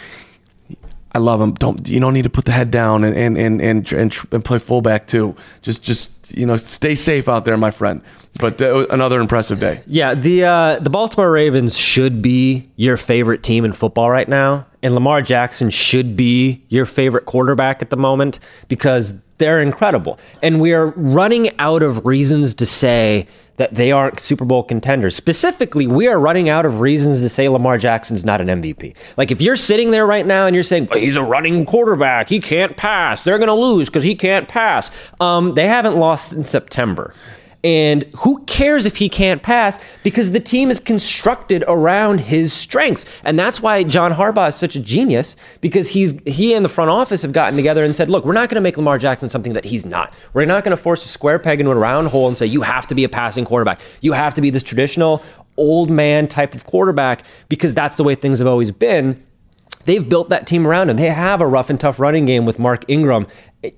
I 1.16 1.18
love 1.18 1.40
him. 1.40 1.54
Don't 1.54 1.88
you 1.88 1.98
don't 1.98 2.12
need 2.12 2.24
to 2.24 2.30
put 2.30 2.44
the 2.44 2.52
head 2.52 2.70
down 2.70 3.02
and 3.02 3.16
and 3.16 3.38
and 3.38 3.62
and, 3.62 3.90
and, 3.90 4.14
and 4.32 4.44
play 4.44 4.58
fullback 4.58 5.06
too. 5.06 5.34
Just 5.62 5.82
just 5.82 6.10
you 6.28 6.44
know 6.44 6.58
stay 6.58 6.94
safe 6.94 7.26
out 7.26 7.46
there, 7.46 7.56
my 7.56 7.70
friend. 7.70 8.02
But 8.38 8.60
another 8.60 9.18
impressive 9.18 9.58
day. 9.58 9.80
Yeah, 9.86 10.14
the 10.14 10.44
uh, 10.44 10.78
the 10.80 10.90
Baltimore 10.90 11.30
Ravens 11.30 11.78
should 11.78 12.20
be 12.20 12.68
your 12.76 12.98
favorite 12.98 13.42
team 13.42 13.64
in 13.64 13.72
football 13.72 14.10
right 14.10 14.28
now, 14.28 14.66
and 14.82 14.94
Lamar 14.94 15.22
Jackson 15.22 15.70
should 15.70 16.18
be 16.18 16.62
your 16.68 16.84
favorite 16.84 17.24
quarterback 17.24 17.80
at 17.80 17.88
the 17.88 17.96
moment 17.96 18.38
because 18.68 19.14
they're 19.38 19.62
incredible. 19.62 20.18
And 20.42 20.60
we 20.60 20.74
are 20.74 20.88
running 20.88 21.58
out 21.58 21.82
of 21.82 22.04
reasons 22.04 22.54
to 22.56 22.66
say 22.66 23.26
that 23.56 23.74
they 23.74 23.92
aren't 23.92 24.20
Super 24.20 24.44
Bowl 24.44 24.62
contenders. 24.62 25.16
Specifically, 25.16 25.86
we 25.86 26.06
are 26.08 26.18
running 26.18 26.48
out 26.48 26.66
of 26.66 26.80
reasons 26.80 27.20
to 27.22 27.28
say 27.28 27.48
Lamar 27.48 27.78
Jackson's 27.78 28.24
not 28.24 28.40
an 28.40 28.48
MVP. 28.48 28.94
Like 29.16 29.30
if 29.30 29.40
you're 29.40 29.56
sitting 29.56 29.90
there 29.90 30.06
right 30.06 30.26
now 30.26 30.46
and 30.46 30.54
you're 30.54 30.62
saying 30.62 30.88
"Well, 30.90 31.00
he's 31.00 31.16
a 31.16 31.22
running 31.22 31.64
quarterback, 31.64 32.28
he 32.28 32.40
can't 32.40 32.76
pass, 32.76 33.22
they're 33.22 33.38
going 33.38 33.48
to 33.48 33.54
lose 33.54 33.88
because 33.88 34.04
he 34.04 34.14
can't 34.14 34.48
pass. 34.48 34.90
Um, 35.20 35.54
they 35.54 35.66
haven't 35.66 35.96
lost 35.96 36.32
in 36.32 36.44
September. 36.44 37.14
And 37.66 38.04
who 38.18 38.44
cares 38.44 38.86
if 38.86 38.98
he 38.98 39.08
can't 39.08 39.42
pass? 39.42 39.80
Because 40.04 40.30
the 40.30 40.38
team 40.38 40.70
is 40.70 40.78
constructed 40.78 41.64
around 41.66 42.20
his 42.20 42.52
strengths. 42.52 43.04
And 43.24 43.36
that's 43.36 43.60
why 43.60 43.82
John 43.82 44.12
Harbaugh 44.12 44.50
is 44.50 44.54
such 44.54 44.76
a 44.76 44.78
genius, 44.78 45.34
because 45.60 45.88
he's 45.88 46.14
he 46.26 46.54
and 46.54 46.64
the 46.64 46.68
front 46.68 46.90
office 46.90 47.22
have 47.22 47.32
gotten 47.32 47.56
together 47.56 47.82
and 47.82 47.96
said, 47.96 48.08
look, 48.08 48.24
we're 48.24 48.34
not 48.34 48.50
going 48.50 48.54
to 48.54 48.60
make 48.60 48.76
Lamar 48.76 48.98
Jackson 48.98 49.28
something 49.28 49.52
that 49.54 49.64
he's 49.64 49.84
not. 49.84 50.14
We're 50.32 50.44
not 50.44 50.62
going 50.62 50.76
to 50.76 50.80
force 50.80 51.04
a 51.04 51.08
square 51.08 51.40
peg 51.40 51.58
into 51.58 51.72
a 51.72 51.74
round 51.74 52.06
hole 52.08 52.28
and 52.28 52.38
say, 52.38 52.46
you 52.46 52.62
have 52.62 52.86
to 52.86 52.94
be 52.94 53.02
a 53.02 53.08
passing 53.08 53.44
quarterback. 53.44 53.80
You 54.00 54.12
have 54.12 54.32
to 54.34 54.40
be 54.40 54.50
this 54.50 54.62
traditional 54.62 55.24
old 55.56 55.90
man 55.90 56.28
type 56.28 56.54
of 56.54 56.66
quarterback, 56.66 57.24
because 57.48 57.74
that's 57.74 57.96
the 57.96 58.04
way 58.04 58.14
things 58.14 58.38
have 58.38 58.46
always 58.46 58.70
been 58.70 59.20
they've 59.86 60.08
built 60.08 60.28
that 60.28 60.46
team 60.46 60.66
around 60.66 60.90
him. 60.90 60.96
They 60.96 61.10
have 61.10 61.40
a 61.40 61.46
rough 61.46 61.70
and 61.70 61.80
tough 61.80 61.98
running 61.98 62.26
game 62.26 62.44
with 62.44 62.58
Mark 62.60 62.84
Ingram. 62.86 63.26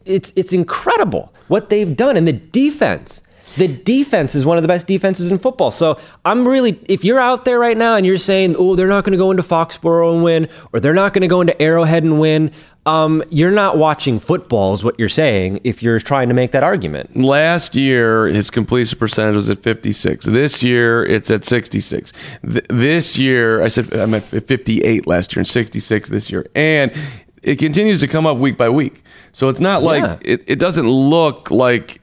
It's 0.04 0.32
it's 0.36 0.52
incredible 0.52 1.32
what 1.48 1.70
they've 1.70 1.96
done, 1.96 2.18
and 2.18 2.28
the 2.28 2.34
defense. 2.34 3.22
The 3.58 3.68
defense 3.68 4.34
is 4.34 4.44
one 4.44 4.56
of 4.56 4.62
the 4.62 4.68
best 4.68 4.86
defenses 4.86 5.30
in 5.30 5.38
football. 5.38 5.70
So 5.70 5.98
I'm 6.24 6.46
really, 6.46 6.80
if 6.88 7.04
you're 7.04 7.18
out 7.20 7.44
there 7.44 7.58
right 7.58 7.76
now 7.76 7.96
and 7.96 8.06
you're 8.06 8.18
saying, 8.18 8.56
oh, 8.58 8.76
they're 8.76 8.86
not 8.88 9.04
going 9.04 9.12
to 9.12 9.18
go 9.18 9.30
into 9.30 9.42
Foxborough 9.42 10.14
and 10.14 10.22
win, 10.24 10.48
or 10.72 10.80
they're 10.80 10.94
not 10.94 11.12
going 11.12 11.22
to 11.22 11.28
go 11.28 11.40
into 11.40 11.60
Arrowhead 11.60 12.04
and 12.04 12.20
win, 12.20 12.52
um, 12.86 13.22
you're 13.28 13.50
not 13.50 13.76
watching 13.76 14.18
football, 14.18 14.72
is 14.72 14.82
what 14.82 14.98
you're 14.98 15.08
saying 15.10 15.60
if 15.64 15.82
you're 15.82 15.98
trying 16.00 16.28
to 16.28 16.34
make 16.34 16.52
that 16.52 16.62
argument. 16.64 17.16
Last 17.16 17.76
year, 17.76 18.26
his 18.28 18.50
completion 18.50 18.98
percentage 18.98 19.34
was 19.34 19.50
at 19.50 19.58
56. 19.62 20.24
This 20.26 20.62
year, 20.62 21.04
it's 21.04 21.30
at 21.30 21.44
66. 21.44 22.12
Th- 22.50 22.64
this 22.70 23.18
year, 23.18 23.62
I 23.62 23.68
said 23.68 23.92
I'm 23.92 24.14
at 24.14 24.22
58 24.22 25.06
last 25.06 25.34
year 25.34 25.40
and 25.40 25.48
66 25.48 26.08
this 26.08 26.30
year. 26.30 26.46
And 26.54 26.92
it 27.42 27.56
continues 27.58 28.00
to 28.00 28.06
come 28.08 28.26
up 28.26 28.38
week 28.38 28.56
by 28.56 28.68
week. 28.70 29.02
So 29.32 29.48
it's 29.50 29.60
not 29.60 29.82
like, 29.82 30.02
Yeah. 30.02 30.16
it, 30.22 30.44
it 30.46 30.58
doesn't 30.58 30.88
look 30.88 31.50
like 31.50 32.00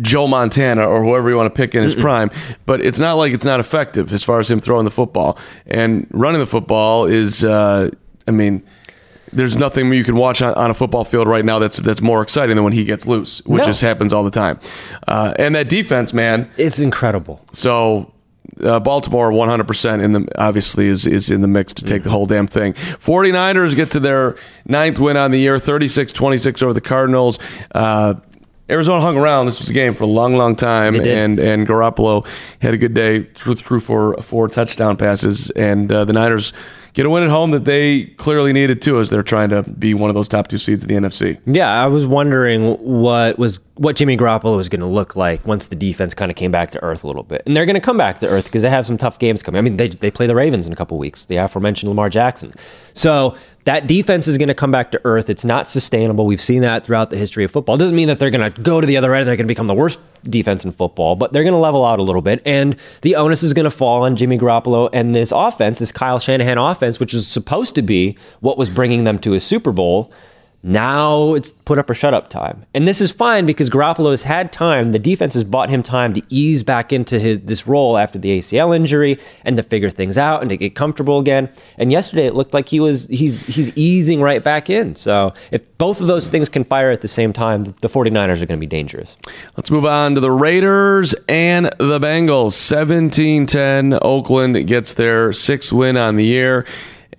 Joe 0.00 0.26
Montana 0.26 0.86
or 0.86 1.02
whoever 1.02 1.28
you 1.30 1.36
want 1.36 1.52
to 1.52 1.56
pick 1.56 1.74
in 1.74 1.82
his 1.82 1.94
prime, 1.94 2.30
but 2.66 2.80
it's 2.80 2.98
not 2.98 3.14
like 3.14 3.32
it's 3.32 3.44
not 3.44 3.60
effective 3.60 4.12
as 4.12 4.22
far 4.24 4.38
as 4.40 4.50
him 4.50 4.60
throwing 4.60 4.84
the 4.84 4.90
football 4.90 5.38
and 5.66 6.06
running 6.10 6.40
the 6.40 6.46
football 6.46 7.06
is. 7.06 7.42
Uh, 7.44 7.90
I 8.28 8.30
mean, 8.32 8.62
there's 9.32 9.56
nothing 9.56 9.92
you 9.92 10.04
can 10.04 10.16
watch 10.16 10.42
on, 10.42 10.54
on 10.54 10.70
a 10.70 10.74
football 10.74 11.04
field 11.04 11.26
right 11.28 11.44
now 11.44 11.58
that's 11.58 11.78
that's 11.78 12.00
more 12.00 12.22
exciting 12.22 12.56
than 12.56 12.64
when 12.64 12.72
he 12.72 12.84
gets 12.84 13.06
loose, 13.06 13.44
which 13.44 13.60
No. 13.60 13.66
just 13.66 13.80
happens 13.80 14.12
all 14.12 14.24
the 14.24 14.30
time. 14.30 14.58
Uh, 15.08 15.34
and 15.38 15.54
that 15.54 15.68
defense, 15.68 16.12
man. 16.12 16.50
It's 16.56 16.80
incredible. 16.80 17.40
So. 17.52 18.12
Uh, 18.64 18.78
Baltimore 18.80 19.30
100% 19.30 20.02
in 20.02 20.12
the 20.12 20.28
obviously 20.36 20.86
is 20.88 21.06
is 21.06 21.30
in 21.30 21.40
the 21.40 21.46
mix 21.48 21.72
to 21.74 21.84
take 21.84 22.02
the 22.02 22.10
whole 22.10 22.26
damn 22.26 22.46
thing. 22.46 22.74
49ers 22.74 23.74
get 23.76 23.90
to 23.92 24.00
their 24.00 24.36
ninth 24.66 24.98
win 24.98 25.16
on 25.16 25.30
the 25.30 25.38
year, 25.38 25.56
36-26 25.56 26.62
over 26.62 26.72
the 26.74 26.80
Cardinals. 26.80 27.38
Uh, 27.74 28.14
Arizona 28.70 29.00
hung 29.00 29.16
around. 29.16 29.46
This 29.46 29.58
was 29.58 29.68
a 29.68 29.72
game 29.72 29.94
for 29.94 30.04
a 30.04 30.06
long, 30.06 30.36
long 30.36 30.54
time, 30.54 30.94
and 30.94 31.40
and 31.40 31.66
Garoppolo 31.66 32.26
had 32.62 32.72
a 32.72 32.78
good 32.78 32.94
day. 32.94 33.24
Threw 33.24 33.54
through 33.54 33.80
for 33.80 34.16
four 34.22 34.48
touchdown 34.48 34.96
passes, 34.96 35.50
and 35.50 35.90
uh, 35.90 36.04
the 36.04 36.12
Niners 36.12 36.52
get 36.92 37.06
a 37.06 37.10
win 37.10 37.22
at 37.22 37.30
home 37.30 37.50
that 37.50 37.64
they 37.64 38.04
clearly 38.04 38.52
needed 38.52 38.80
too, 38.80 39.00
as 39.00 39.10
they're 39.10 39.22
trying 39.22 39.50
to 39.50 39.62
be 39.64 39.92
one 39.94 40.08
of 40.08 40.14
those 40.14 40.28
top 40.28 40.48
two 40.48 40.58
seeds 40.58 40.82
in 40.84 40.88
the 40.88 41.08
NFC. 41.08 41.38
Yeah, 41.46 41.82
I 41.82 41.86
was 41.86 42.06
wondering 42.06 42.76
what 42.78 43.38
was 43.38 43.60
what 43.80 43.96
Jimmy 43.96 44.14
Garoppolo 44.14 44.58
was 44.58 44.68
going 44.68 44.82
to 44.82 44.86
look 44.86 45.16
like 45.16 45.46
once 45.46 45.68
the 45.68 45.74
defense 45.74 46.12
kind 46.12 46.30
of 46.30 46.36
came 46.36 46.50
back 46.50 46.70
to 46.72 46.82
earth 46.82 47.02
a 47.02 47.06
little 47.06 47.22
bit, 47.22 47.42
and 47.46 47.56
they're 47.56 47.64
going 47.64 47.74
to 47.76 47.80
come 47.80 47.96
back 47.96 48.18
to 48.20 48.28
earth 48.28 48.44
because 48.44 48.60
they 48.60 48.68
have 48.68 48.84
some 48.84 48.98
tough 48.98 49.18
games 49.18 49.42
coming. 49.42 49.58
I 49.58 49.62
mean, 49.62 49.78
they 49.78 49.88
they 49.88 50.10
play 50.10 50.26
the 50.26 50.34
Ravens 50.34 50.66
in 50.66 50.72
a 50.72 50.76
couple 50.76 50.98
weeks, 50.98 51.24
the 51.24 51.36
aforementioned 51.36 51.88
Lamar 51.88 52.10
Jackson. 52.10 52.52
So 52.92 53.34
that 53.64 53.86
defense 53.86 54.28
is 54.28 54.36
going 54.36 54.48
to 54.48 54.54
come 54.54 54.70
back 54.70 54.90
to 54.90 55.00
earth. 55.04 55.30
It's 55.30 55.46
not 55.46 55.66
sustainable. 55.66 56.26
We've 56.26 56.42
seen 56.42 56.60
that 56.60 56.84
throughout 56.84 57.08
the 57.08 57.16
history 57.16 57.42
of 57.42 57.50
football. 57.50 57.76
It 57.76 57.78
doesn't 57.78 57.96
mean 57.96 58.08
that 58.08 58.18
they're 58.18 58.30
going 58.30 58.52
to 58.52 58.60
go 58.60 58.82
to 58.82 58.86
the 58.86 58.98
other 58.98 59.14
end. 59.14 59.20
And 59.20 59.28
they're 59.28 59.36
going 59.36 59.46
to 59.46 59.50
become 59.50 59.66
the 59.66 59.74
worst 59.74 60.00
defense 60.24 60.62
in 60.62 60.72
football, 60.72 61.16
but 61.16 61.32
they're 61.32 61.42
going 61.42 61.54
to 61.54 61.58
level 61.58 61.82
out 61.82 61.98
a 61.98 62.02
little 62.02 62.20
bit, 62.20 62.42
and 62.44 62.76
the 63.00 63.16
onus 63.16 63.42
is 63.42 63.54
going 63.54 63.64
to 63.64 63.70
fall 63.70 64.04
on 64.04 64.14
Jimmy 64.14 64.38
Garoppolo 64.38 64.90
and 64.92 65.14
this 65.14 65.32
offense, 65.34 65.78
this 65.78 65.90
Kyle 65.90 66.18
Shanahan 66.18 66.58
offense, 66.58 67.00
which 67.00 67.14
is 67.14 67.26
supposed 67.26 67.74
to 67.76 67.82
be 67.82 68.18
what 68.40 68.58
was 68.58 68.68
bringing 68.68 69.04
them 69.04 69.18
to 69.20 69.32
a 69.32 69.40
Super 69.40 69.72
Bowl. 69.72 70.12
Now 70.62 71.34
it's 71.34 71.52
put 71.64 71.78
up 71.78 71.88
or 71.88 71.94
shut 71.94 72.12
up 72.12 72.28
time. 72.28 72.66
And 72.74 72.86
this 72.86 73.00
is 73.00 73.12
fine 73.12 73.46
because 73.46 73.70
Garoppolo 73.70 74.10
has 74.10 74.24
had 74.24 74.52
time. 74.52 74.92
The 74.92 74.98
defense 74.98 75.32
has 75.34 75.44
bought 75.44 75.70
him 75.70 75.82
time 75.82 76.12
to 76.12 76.22
ease 76.28 76.62
back 76.62 76.92
into 76.92 77.18
his, 77.18 77.40
this 77.40 77.66
role 77.66 77.96
after 77.96 78.18
the 78.18 78.38
ACL 78.38 78.76
injury 78.76 79.18
and 79.44 79.56
to 79.56 79.62
figure 79.62 79.88
things 79.88 80.18
out 80.18 80.42
and 80.42 80.50
to 80.50 80.58
get 80.58 80.74
comfortable 80.74 81.18
again. 81.18 81.48
And 81.78 81.90
yesterday 81.90 82.26
it 82.26 82.34
looked 82.34 82.52
like 82.52 82.68
he 82.68 82.78
was 82.78 83.06
he's 83.06 83.46
he's 83.46 83.70
easing 83.74 84.20
right 84.20 84.44
back 84.44 84.68
in. 84.68 84.96
So 84.96 85.32
if 85.50 85.66
both 85.78 86.00
of 86.00 86.08
those 86.08 86.28
things 86.28 86.50
can 86.50 86.64
fire 86.64 86.90
at 86.90 87.00
the 87.00 87.08
same 87.08 87.32
time, 87.32 87.64
the 87.80 87.88
49ers 87.88 88.42
are 88.42 88.46
going 88.46 88.48
to 88.48 88.56
be 88.58 88.66
dangerous. 88.66 89.16
Let's 89.56 89.70
move 89.70 89.86
on 89.86 90.14
to 90.14 90.20
the 90.20 90.30
Raiders 90.30 91.14
and 91.26 91.66
the 91.78 91.98
Bengals. 91.98 92.52
17-10. 92.52 93.98
Oakland 94.02 94.66
gets 94.66 94.94
their 94.94 95.32
sixth 95.32 95.72
win 95.72 95.96
on 95.96 96.16
the 96.16 96.24
year. 96.24 96.66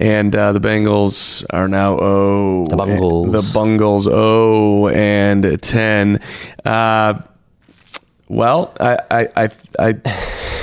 And 0.01 0.35
uh, 0.35 0.51
the 0.51 0.59
Bengals 0.59 1.45
are 1.51 1.67
now 1.67 1.95
oh 1.99 2.65
The 2.65 2.75
Bungles. 2.75 3.31
the 3.31 3.51
Bungles 3.53 4.07
oh 4.09 4.87
and 4.87 5.61
ten. 5.61 6.19
Uh, 6.65 7.21
well, 8.27 8.73
I 8.79 8.97
I 9.11 9.27
I 9.35 9.49
I, 9.77 9.89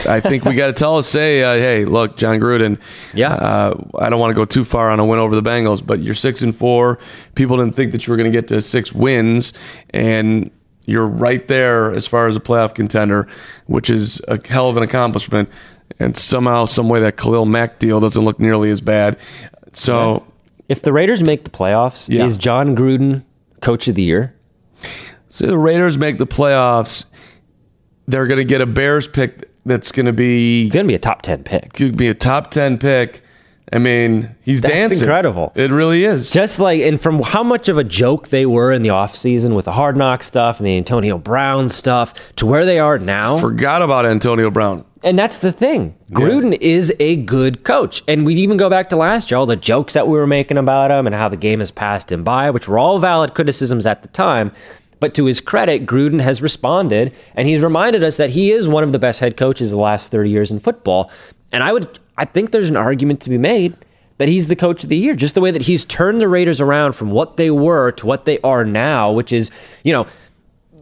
I 0.08 0.20
think 0.20 0.44
we 0.44 0.54
got 0.54 0.66
to 0.68 0.72
tell 0.72 0.96
us 0.98 1.06
say 1.06 1.42
uh, 1.44 1.54
hey 1.54 1.84
look 1.84 2.16
Jon 2.16 2.40
Gruden 2.40 2.80
Yeah. 3.14 3.32
uh, 3.34 3.74
I 3.98 4.08
don't 4.08 4.18
want 4.18 4.30
to 4.30 4.34
go 4.34 4.44
too 4.44 4.64
far 4.64 4.90
on 4.90 4.98
a 5.00 5.04
win 5.06 5.18
over 5.20 5.34
the 5.36 5.42
Bengals 5.48 5.86
but 5.86 6.00
you're 6.00 6.14
six 6.14 6.40
and 6.42 6.56
four 6.56 6.98
people 7.34 7.58
didn't 7.58 7.76
think 7.76 7.92
that 7.92 8.06
you 8.06 8.12
were 8.12 8.16
going 8.16 8.30
to 8.30 8.36
get 8.36 8.48
to 8.48 8.60
six 8.62 8.92
wins 8.92 9.52
and 9.90 10.50
you're 10.86 11.06
right 11.06 11.46
there 11.48 11.92
as 11.92 12.06
far 12.06 12.26
as 12.26 12.34
a 12.36 12.40
playoff 12.40 12.74
contender 12.74 13.28
which 13.66 13.90
is 13.90 14.20
a 14.28 14.40
hell 14.48 14.68
of 14.70 14.76
an 14.78 14.82
accomplishment 14.82 15.48
and 15.98 16.16
somehow 16.16 16.64
some 16.64 16.88
way 16.88 17.00
that 17.00 17.16
Khalil 17.16 17.46
Mack 17.46 17.78
deal 17.78 18.00
doesn't 18.00 18.24
look 18.24 18.38
nearly 18.40 18.70
as 18.70 18.80
bad 18.80 19.16
so 19.72 20.24
If 20.68 20.82
the 20.82 20.92
Raiders 20.92 21.22
make 21.22 21.44
the 21.44 21.50
playoffs, 21.50 22.08
Yeah. 22.08 22.24
is 22.26 22.36
Jon 22.36 22.74
Gruden 22.76 23.22
coach 23.60 23.88
of 23.88 23.94
the 23.94 24.02
year? 24.02 24.34
So 25.28 25.46
the 25.46 25.58
Raiders 25.58 25.96
make 25.98 26.18
the 26.18 26.26
playoffs. 26.26 27.04
They're 28.06 28.26
going 28.26 28.38
to 28.38 28.44
get 28.44 28.60
a 28.60 28.66
Bears 28.66 29.06
pick 29.06 29.50
that's 29.66 29.92
going 29.92 30.06
to 30.06 30.12
be 30.12 30.66
It's 30.66 30.74
going 30.74 30.86
to 30.86 30.88
be 30.88 30.94
a 30.94 30.98
top 30.98 31.22
10 31.22 31.44
pick. 31.44 31.72
could 31.74 31.96
be 31.96 32.08
a 32.08 32.14
top 32.14 32.50
ten 32.50 32.78
pick. 32.78 33.22
I 33.70 33.76
mean, 33.76 34.34
he's 34.40 34.62
That's 34.62 34.72
dancing. 34.72 35.00
incredible. 35.00 35.52
It 35.54 35.70
really 35.70 36.02
is. 36.04 36.30
Just 36.30 36.58
like, 36.58 36.80
and 36.80 36.98
from 36.98 37.20
how 37.20 37.42
much 37.42 37.68
of 37.68 37.76
a 37.76 37.84
joke 37.84 38.28
they 38.28 38.46
were 38.46 38.72
in 38.72 38.80
the 38.80 38.88
offseason 38.88 39.54
with 39.54 39.66
the 39.66 39.72
hard 39.72 39.94
knock 39.94 40.22
stuff 40.22 40.56
and 40.58 40.66
the 40.66 40.78
Antonio 40.78 41.18
Brown 41.18 41.68
stuff 41.68 42.14
to 42.36 42.46
where 42.46 42.64
they 42.64 42.78
are 42.78 42.96
now. 42.98 43.36
Forgot 43.36 43.82
about 43.82 44.06
Antonio 44.06 44.50
Brown. 44.50 44.86
And 45.04 45.18
that's 45.18 45.38
the 45.38 45.52
thing. 45.52 45.96
Gruden 46.10 46.56
is 46.60 46.92
a 46.98 47.16
good 47.16 47.64
coach. 47.64 48.02
And 48.08 48.26
we 48.26 48.34
even 48.34 48.56
go 48.56 48.68
back 48.68 48.88
to 48.90 48.96
last 48.96 49.30
year, 49.30 49.38
all 49.38 49.46
the 49.46 49.56
jokes 49.56 49.94
that 49.94 50.08
we 50.08 50.18
were 50.18 50.26
making 50.26 50.58
about 50.58 50.90
him 50.90 51.06
and 51.06 51.14
how 51.14 51.28
the 51.28 51.36
game 51.36 51.60
has 51.60 51.70
passed 51.70 52.10
him 52.10 52.24
by, 52.24 52.50
which 52.50 52.66
were 52.66 52.78
all 52.78 52.98
valid 52.98 53.34
criticisms 53.34 53.86
at 53.86 54.02
the 54.02 54.08
time. 54.08 54.52
But 55.00 55.14
to 55.14 55.26
his 55.26 55.40
credit, 55.40 55.86
Gruden 55.86 56.20
has 56.20 56.42
responded 56.42 57.14
and 57.34 57.46
he's 57.46 57.62
reminded 57.62 58.02
us 58.02 58.16
that 58.16 58.30
he 58.30 58.50
is 58.50 58.66
one 58.66 58.82
of 58.82 58.92
the 58.92 58.98
best 58.98 59.20
head 59.20 59.36
coaches 59.36 59.70
the 59.70 59.76
last 59.76 60.10
30 60.10 60.30
years 60.30 60.50
in 60.50 60.58
football. 60.58 61.10
And 61.52 61.62
I 61.62 61.72
would 61.72 62.00
I 62.16 62.24
think 62.24 62.50
there's 62.50 62.68
an 62.68 62.76
argument 62.76 63.20
to 63.22 63.30
be 63.30 63.38
made 63.38 63.76
that 64.18 64.28
he's 64.28 64.48
the 64.48 64.56
coach 64.56 64.82
of 64.82 64.90
the 64.90 64.96
year, 64.96 65.14
just 65.14 65.36
the 65.36 65.40
way 65.40 65.52
that 65.52 65.62
he's 65.62 65.84
turned 65.84 66.20
the 66.20 66.26
Raiders 66.26 66.60
around 66.60 66.94
from 66.94 67.12
what 67.12 67.36
they 67.36 67.52
were 67.52 67.92
to 67.92 68.06
what 68.06 68.24
they 68.24 68.40
are 68.40 68.64
now, 68.64 69.12
which 69.12 69.32
is, 69.32 69.52
you 69.84 69.92
know, 69.92 70.08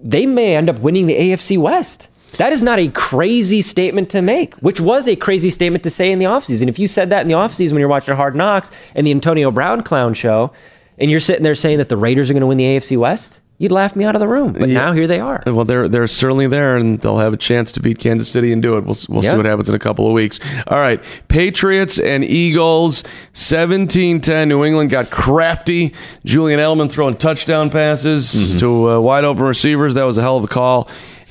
they 0.02 0.24
may 0.24 0.56
end 0.56 0.70
up 0.70 0.78
winning 0.78 1.06
the 1.06 1.14
AFC 1.14 1.58
West. 1.58 2.08
That 2.36 2.52
is 2.52 2.62
not 2.62 2.78
a 2.78 2.88
crazy 2.88 3.62
statement 3.62 4.10
to 4.10 4.20
make, 4.20 4.54
which 4.56 4.80
was 4.80 5.08
a 5.08 5.16
crazy 5.16 5.50
statement 5.50 5.84
to 5.84 5.90
say 5.90 6.12
in 6.12 6.18
the 6.18 6.26
offseason. 6.26 6.68
If 6.68 6.78
you 6.78 6.86
said 6.86 7.10
that 7.10 7.22
in 7.22 7.28
the 7.28 7.34
offseason 7.34 7.72
when 7.72 7.80
you're 7.80 7.88
watching 7.88 8.14
Hard 8.14 8.36
Knocks 8.36 8.70
and 8.94 9.06
the 9.06 9.10
Antonio 9.10 9.50
Brown 9.50 9.82
clown 9.82 10.14
show, 10.14 10.52
and 10.98 11.10
you're 11.10 11.20
sitting 11.20 11.42
there 11.42 11.54
saying 11.54 11.78
that 11.78 11.88
the 11.88 11.96
Raiders 11.96 12.30
are 12.30 12.34
going 12.34 12.42
to 12.42 12.46
win 12.46 12.58
the 12.58 12.64
AFC 12.64 12.96
West, 12.96 13.40
you'd 13.58 13.72
laugh 13.72 13.96
me 13.96 14.04
out 14.04 14.14
of 14.14 14.20
the 14.20 14.28
room. 14.28 14.52
But 14.52 14.68
now 14.68 14.92
here 14.92 15.06
they 15.06 15.20
are. 15.20 15.42
Well, 15.46 15.64
they're 15.64 15.88
they're 15.88 16.06
certainly 16.06 16.46
there, 16.46 16.76
and 16.76 17.00
they'll 17.00 17.18
have 17.18 17.32
a 17.32 17.36
chance 17.36 17.72
to 17.72 17.80
beat 17.80 17.98
Kansas 17.98 18.28
City 18.28 18.52
and 18.52 18.60
do 18.62 18.76
it. 18.76 18.84
We'll 18.84 18.96
we'll 19.08 19.24
Yeah. 19.24 19.30
see 19.32 19.36
what 19.36 19.46
happens 19.46 19.68
in 19.68 19.74
a 19.74 19.78
couple 19.78 20.06
of 20.06 20.12
weeks. 20.12 20.38
All 20.66 20.78
right, 20.78 21.02
Patriots 21.28 21.98
and 21.98 22.24
Eagles, 22.24 23.02
17-10. 23.34 24.48
New 24.48 24.64
England 24.64 24.90
got 24.90 25.10
crafty. 25.10 25.94
Julian 26.24 26.60
Edelman 26.60 26.90
throwing 26.90 27.16
touchdown 27.16 27.70
passes 27.70 28.34
Mm-hmm. 28.34 28.58
to 28.58 28.90
uh, 28.92 29.00
wide 29.00 29.24
open 29.24 29.42
receivers. 29.44 29.94
That 29.94 30.04
was 30.04 30.18
a 30.18 30.22
hell 30.22 30.36
of 30.36 30.44
a 30.44 30.48
call. 30.48 30.88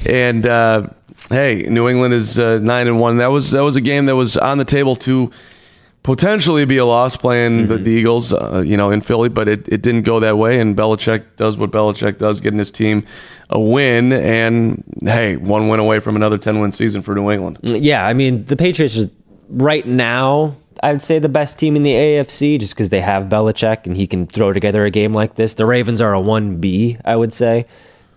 And 0.08 0.46
uh, 0.46 0.88
hey, 1.30 1.66
New 1.70 1.88
England 1.90 2.14
is 2.14 2.38
uh, 2.40 2.60
nine 2.62 2.88
and 2.88 3.00
one. 3.00 3.18
That 3.18 3.28
was 3.32 3.52
that 3.52 3.64
was 3.64 3.76
a 3.76 3.82
game 3.82 4.06
that 4.08 4.16
was 4.16 4.38
on 4.38 4.58
the 4.58 4.66
table 4.66 4.96
to 4.98 5.32
potentially 6.06 6.66
be 6.66 6.78
a 6.78 6.86
loss 6.86 7.18
playing 7.18 7.66
the, 7.66 7.80
the 7.80 7.90
Eagles, 7.90 8.32
uh, 8.32 8.62
you 8.64 8.78
know, 8.78 8.92
in 8.92 9.02
Philly, 9.02 9.28
but 9.28 9.50
it, 9.50 9.68
it 9.68 9.82
didn't 9.82 10.04
go 10.04 10.20
that 10.20 10.38
way. 10.38 10.60
And 10.60 10.78
Belichick 10.78 11.36
does 11.36 11.58
what 11.58 11.72
Belichick 11.72 12.20
does, 12.20 12.42
getting 12.42 12.60
his 12.60 12.70
team 12.70 13.04
a 13.50 13.60
win. 13.60 14.14
And 14.14 14.84
hey, 15.02 15.36
one 15.38 15.68
win 15.68 15.80
away 15.80 16.00
from 16.00 16.16
another 16.16 16.38
10 16.38 16.60
win 16.60 16.72
season 16.72 17.02
for 17.02 17.16
New 17.16 17.32
England. 17.32 17.58
Yeah, 17.64 18.06
I 18.06 18.14
mean 18.14 18.46
the 18.46 18.56
Patriots 18.56 19.00
are 19.00 19.10
right 19.50 19.86
now. 19.88 20.56
I 20.84 20.92
would 20.92 21.02
say 21.02 21.18
the 21.18 21.28
best 21.28 21.58
team 21.58 21.76
in 21.76 21.82
the 21.82 21.94
AFC 21.94 22.60
just 22.60 22.76
because 22.76 22.92
they 22.92 23.02
have 23.02 23.24
Belichick 23.24 23.88
and 23.88 23.98
he 23.98 24.06
can 24.06 24.28
throw 24.28 24.54
together 24.54 24.86
a 24.86 24.92
game 24.92 25.12
like 25.12 25.36
this. 25.36 25.56
The 25.56 25.66
Ravens 25.66 26.02
are 26.02 26.14
a 26.14 26.22
one 26.22 26.58
B, 26.58 26.98
I 27.04 27.16
would 27.16 27.34
say, 27.34 27.64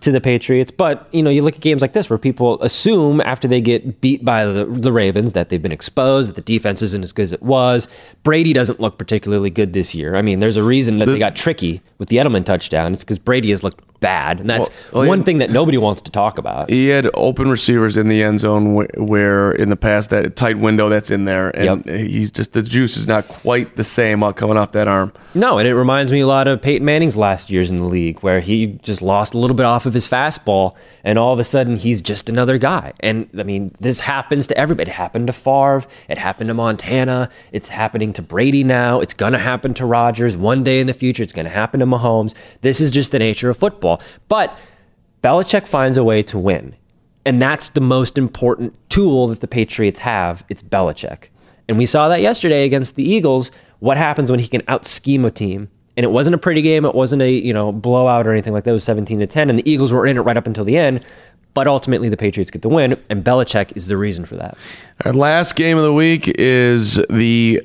to 0.01 0.11
the 0.11 0.21
Patriots. 0.21 0.71
But 0.71 1.07
you 1.11 1.21
know, 1.21 1.29
you 1.29 1.41
look 1.41 1.55
at 1.55 1.61
games 1.61 1.81
like 1.81 1.93
this 1.93 2.09
where 2.09 2.19
people 2.19 2.61
assume 2.61 3.21
after 3.21 3.47
they 3.47 3.61
get 3.61 4.01
beat 4.01 4.23
by 4.23 4.45
the, 4.45 4.65
the 4.65 4.91
Ravens 4.91 5.33
that 5.33 5.49
they've 5.49 5.61
been 5.61 5.71
exposed, 5.71 6.29
that 6.29 6.35
the 6.35 6.41
defense 6.41 6.81
isn't 6.81 7.03
as 7.03 7.11
good 7.11 7.23
as 7.23 7.33
it 7.33 7.43
was. 7.43 7.87
Brady 8.23 8.53
doesn't 8.53 8.79
look 8.79 8.97
particularly 8.97 9.49
good 9.49 9.73
this 9.73 9.93
year. 9.93 10.15
I 10.15 10.21
mean, 10.21 10.39
there's 10.39 10.57
a 10.57 10.63
reason 10.63 10.97
that 10.99 11.05
they 11.05 11.19
got 11.19 11.35
tricky 11.35 11.81
with 11.97 12.09
the 12.09 12.17
Edelman 12.17 12.45
touchdown. 12.45 12.93
It's 12.93 13.03
because 13.03 13.19
Brady 13.19 13.49
has 13.49 13.63
looked 13.63 13.83
bad, 13.99 14.39
and 14.39 14.49
that's 14.49 14.69
Well, 14.91 15.01
well, 15.01 15.09
one 15.09 15.23
thing 15.23 15.39
that 15.39 15.49
nobody 15.49 15.77
wants 15.77 16.01
to 16.03 16.11
talk 16.11 16.37
about. 16.37 16.69
He 16.69 16.87
had 16.87 17.09
open 17.13 17.49
receivers 17.49 17.97
in 17.97 18.07
the 18.07 18.23
end 18.23 18.39
zone 18.39 18.73
where, 18.73 18.87
where 18.97 19.51
in 19.51 19.69
the 19.69 19.75
past 19.75 20.09
that 20.11 20.35
tight 20.35 20.57
window 20.57 20.89
that's 20.89 21.11
in 21.11 21.25
there, 21.25 21.49
and 21.55 21.85
Yep. 21.85 21.97
he's 21.97 22.31
just 22.31 22.53
the 22.53 22.61
juice 22.63 22.97
is 22.97 23.07
not 23.07 23.27
quite 23.27 23.75
the 23.75 23.83
same 23.83 24.23
uh, 24.23 24.31
coming 24.31 24.57
off 24.57 24.71
that 24.73 24.87
arm. 24.87 25.11
No, 25.33 25.57
and 25.57 25.67
it 25.67 25.75
reminds 25.75 26.11
me 26.11 26.21
a 26.21 26.27
lot 26.27 26.47
of 26.47 26.61
Peyton 26.61 26.85
Manning's 26.85 27.15
last 27.15 27.49
years 27.49 27.69
in 27.69 27.75
the 27.75 27.83
league, 27.83 28.19
where 28.19 28.39
he 28.39 28.67
just 28.81 29.01
lost 29.01 29.33
a 29.33 29.37
little 29.37 29.55
bit 29.55 29.65
off 29.65 29.85
of 29.85 29.93
his 29.93 30.07
fastball, 30.07 30.75
and 31.03 31.19
all 31.19 31.33
of 31.33 31.39
a 31.39 31.43
sudden 31.43 31.75
he's 31.77 32.01
just 32.01 32.29
another 32.29 32.57
guy. 32.57 32.93
And 33.01 33.29
I 33.37 33.43
mean, 33.43 33.75
this 33.79 33.99
happens 34.01 34.47
to 34.47 34.57
everybody. 34.57 34.89
It 34.89 34.93
happened 34.93 35.27
to 35.27 35.33
Favre. 35.33 35.83
It 36.07 36.17
happened 36.17 36.47
to 36.47 36.53
Montana. 36.53 37.29
It's 37.51 37.67
happening 37.69 38.13
to 38.13 38.21
Brady 38.21 38.63
now. 38.63 38.99
It's 38.99 39.13
going 39.13 39.33
to 39.33 39.39
happen 39.39 39.73
to 39.75 39.85
Rodgers. 39.85 40.35
One 40.35 40.63
day 40.63 40.79
in 40.79 40.87
the 40.87 40.93
future, 40.93 41.23
it's 41.23 41.33
going 41.33 41.45
to 41.45 41.51
happen 41.51 41.79
to 41.79 41.85
Mahomes. 41.85 42.33
This 42.61 42.79
is 42.81 42.91
just 42.91 43.11
the 43.11 43.19
nature 43.19 43.49
of 43.49 43.57
football. 43.57 43.88
But 44.27 44.57
Belichick 45.23 45.67
finds 45.67 45.97
a 45.97 46.03
way 46.03 46.21
to 46.23 46.37
win. 46.37 46.75
And 47.25 47.41
that's 47.41 47.69
the 47.69 47.81
most 47.81 48.17
important 48.17 48.73
tool 48.89 49.27
that 49.27 49.41
the 49.41 49.47
Patriots 49.47 49.99
have. 49.99 50.43
It's 50.49 50.63
Belichick. 50.63 51.25
And 51.67 51.77
we 51.77 51.85
saw 51.85 52.07
that 52.09 52.21
yesterday 52.21 52.63
against 52.65 52.95
the 52.95 53.03
Eagles. 53.03 53.51
What 53.79 53.97
happens 53.97 54.31
when 54.31 54.39
he 54.39 54.47
can 54.47 54.61
out 54.67 54.85
scheme 54.85 55.25
a 55.25 55.31
team? 55.31 55.69
And 55.97 56.03
it 56.03 56.11
wasn't 56.11 56.33
a 56.35 56.37
pretty 56.37 56.61
game. 56.61 56.85
It 56.85 56.95
wasn't 56.95 57.21
a, 57.21 57.31
you 57.31 57.53
know, 57.53 57.71
blowout 57.71 58.25
or 58.25 58.31
anything 58.31 58.53
like 58.53 58.63
that. 58.63 58.69
It 58.71 58.73
was 58.73 58.83
17 58.85 59.19
to 59.19 59.27
10. 59.27 59.49
And 59.49 59.59
the 59.59 59.69
Eagles 59.69 59.91
were 59.91 60.05
in 60.07 60.17
it 60.17 60.21
right 60.21 60.37
up 60.37 60.47
until 60.47 60.63
the 60.63 60.77
end. 60.77 61.05
But 61.53 61.67
ultimately 61.67 62.07
the 62.09 62.17
Patriots 62.17 62.49
get 62.51 62.61
the 62.61 62.69
win. 62.69 62.97
And 63.09 63.23
Belichick 63.23 63.75
is 63.75 63.87
the 63.87 63.97
reason 63.97 64.23
for 64.23 64.35
that. 64.37 64.57
Our 65.03 65.13
last 65.13 65.55
game 65.55 65.77
of 65.77 65.83
the 65.83 65.93
week 65.93 66.27
is 66.39 66.95
the 67.09 67.61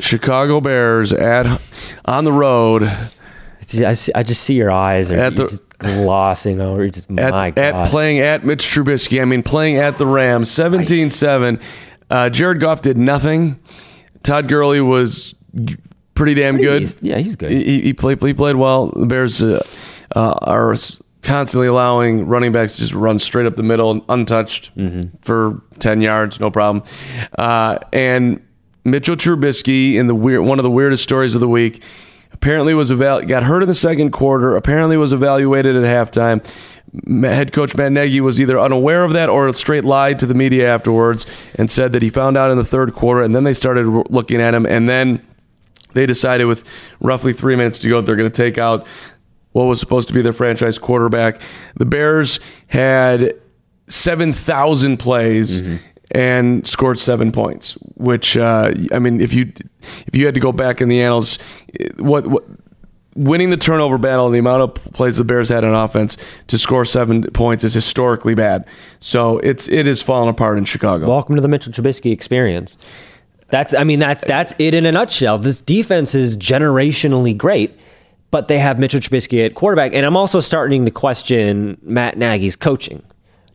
Chicago 0.00 0.60
Bears 0.60 1.12
at 1.12 1.60
on 2.04 2.24
the 2.24 2.32
road 2.32 2.84
I, 3.84 3.92
see, 3.94 4.12
I 4.14 4.22
just 4.22 4.42
see 4.44 4.54
your 4.54 4.70
eyes 4.70 5.10
are 5.10 5.16
At 5.16 5.36
the- 5.36 5.48
just 5.48 5.62
glossing 5.78 6.60
over. 6.60 6.88
Just, 6.88 7.10
at, 7.12 7.30
my 7.32 7.50
God. 7.50 7.58
at 7.58 7.88
playing 7.88 8.18
at 8.20 8.44
Mitch 8.44 8.64
Trubisky. 8.66 9.20
I 9.22 9.24
mean, 9.24 9.42
playing 9.42 9.76
at 9.76 9.98
the 9.98 10.06
Rams, 10.06 10.50
17-7. 10.50 11.60
Uh, 12.10 12.30
Jared 12.30 12.60
Goff 12.60 12.82
did 12.82 12.96
nothing. 12.98 13.60
Todd 14.22 14.48
Gurley 14.48 14.80
was 14.80 15.34
pretty 16.14 16.34
damn 16.34 16.56
good. 16.58 16.82
He's- 16.82 16.96
yeah, 17.00 17.18
he's 17.18 17.36
good. 17.36 17.50
He, 17.52 17.80
he 17.80 17.92
played 17.92 18.20
he 18.22 18.34
played 18.34 18.56
well. 18.56 18.88
The 18.88 19.06
Bears 19.06 19.42
uh, 19.42 19.62
uh, 20.16 20.34
are 20.42 20.74
constantly 21.22 21.66
allowing 21.68 22.26
running 22.26 22.52
backs 22.52 22.74
to 22.74 22.80
just 22.80 22.92
run 22.94 23.18
straight 23.18 23.46
up 23.46 23.54
the 23.54 23.62
middle, 23.62 24.04
untouched 24.08 24.74
Mm-hmm. 24.76 25.16
for 25.22 25.62
ten 25.78 26.00
yards, 26.00 26.40
no 26.40 26.50
problem. 26.50 26.82
Uh, 27.38 27.78
and 27.92 28.42
Mitchell 28.84 29.16
Trubisky 29.16 29.94
in 29.94 30.06
the 30.06 30.14
weird 30.14 30.42
one 30.42 30.58
of 30.58 30.62
the 30.62 30.70
weirdest 30.70 31.02
stories 31.02 31.34
of 31.34 31.40
the 31.40 31.48
week. 31.48 31.82
Apparently 32.32 32.74
was 32.74 32.90
eval- 32.90 33.22
got 33.22 33.42
hurt 33.42 33.62
in 33.62 33.68
the 33.68 33.74
second 33.74 34.12
quarter. 34.12 34.56
Apparently 34.56 34.96
was 34.96 35.12
evaluated 35.12 35.76
at 35.76 35.84
halftime. 35.84 36.44
Head 37.22 37.52
coach 37.52 37.76
Matt 37.76 37.92
Nagy 37.92 38.20
was 38.20 38.40
either 38.40 38.58
unaware 38.58 39.04
of 39.04 39.12
that 39.12 39.28
or 39.28 39.52
straight 39.52 39.84
lied 39.84 40.18
to 40.20 40.26
the 40.26 40.34
media 40.34 40.72
afterwards 40.72 41.26
and 41.56 41.70
said 41.70 41.92
that 41.92 42.02
he 42.02 42.10
found 42.10 42.36
out 42.36 42.50
in 42.50 42.56
the 42.56 42.64
third 42.64 42.94
quarter. 42.94 43.22
And 43.22 43.34
then 43.34 43.44
they 43.44 43.54
started 43.54 43.86
looking 44.10 44.40
at 44.40 44.54
him, 44.54 44.66
and 44.66 44.88
then 44.88 45.22
they 45.94 46.06
decided 46.06 46.46
with 46.46 46.64
roughly 47.00 47.32
three 47.32 47.56
minutes 47.56 47.78
to 47.80 47.88
go 47.88 48.00
they're 48.00 48.16
going 48.16 48.30
to 48.30 48.36
take 48.36 48.58
out 48.58 48.86
what 49.52 49.64
was 49.64 49.80
supposed 49.80 50.08
to 50.08 50.14
be 50.14 50.22
their 50.22 50.32
franchise 50.32 50.78
quarterback. 50.78 51.40
The 51.76 51.86
Bears 51.86 52.40
had 52.68 53.34
7,000 53.88 54.98
plays 54.98 55.60
mm-hmm. 55.60 55.76
And 56.12 56.66
scored 56.66 56.98
seven 56.98 57.32
points, 57.32 57.72
which, 57.96 58.36
uh, 58.36 58.72
I 58.92 58.98
mean, 58.98 59.20
if 59.20 59.32
you 59.32 59.52
if 60.06 60.14
you 60.14 60.24
had 60.26 60.34
to 60.34 60.40
go 60.40 60.52
back 60.52 60.80
in 60.80 60.88
the 60.88 61.02
annals, 61.02 61.38
what, 61.98 62.26
what 62.26 62.44
winning 63.18 63.50
the 63.50 63.56
turnover 63.56 63.98
battle 63.98 64.26
and 64.26 64.34
the 64.34 64.38
amount 64.38 64.62
of 64.62 64.74
plays 64.92 65.16
the 65.16 65.24
Bears 65.24 65.48
had 65.48 65.64
on 65.64 65.74
offense 65.74 66.16
to 66.46 66.56
score 66.56 66.84
seven 66.84 67.24
points 67.32 67.64
is 67.64 67.74
historically 67.74 68.34
bad. 68.34 68.66
So 69.00 69.38
it's 69.38 69.68
it 69.68 69.86
is 69.86 70.00
falling 70.00 70.30
apart 70.30 70.56
in 70.56 70.64
Chicago. 70.64 71.06
Welcome 71.08 71.34
to 71.34 71.40
the 71.40 71.48
Mitchell 71.48 71.72
Trubisky 71.72 72.12
experience. 72.12 72.78
That's 73.48 73.74
I 73.74 73.84
mean 73.84 73.98
that's 73.98 74.24
that's 74.24 74.54
it 74.58 74.74
in 74.74 74.86
a 74.86 74.92
nutshell. 74.92 75.38
This 75.38 75.60
defense 75.60 76.14
is 76.14 76.36
generationally 76.36 77.36
great, 77.36 77.76
but 78.30 78.48
they 78.48 78.58
have 78.58 78.78
Mitchell 78.78 79.00
Trubisky 79.00 79.44
at 79.44 79.54
quarterback, 79.54 79.94
and 79.94 80.06
I'm 80.06 80.16
also 80.16 80.40
starting 80.40 80.84
to 80.84 80.90
question 80.90 81.78
Matt 81.82 82.16
Nagy's 82.16 82.56
coaching. 82.56 83.02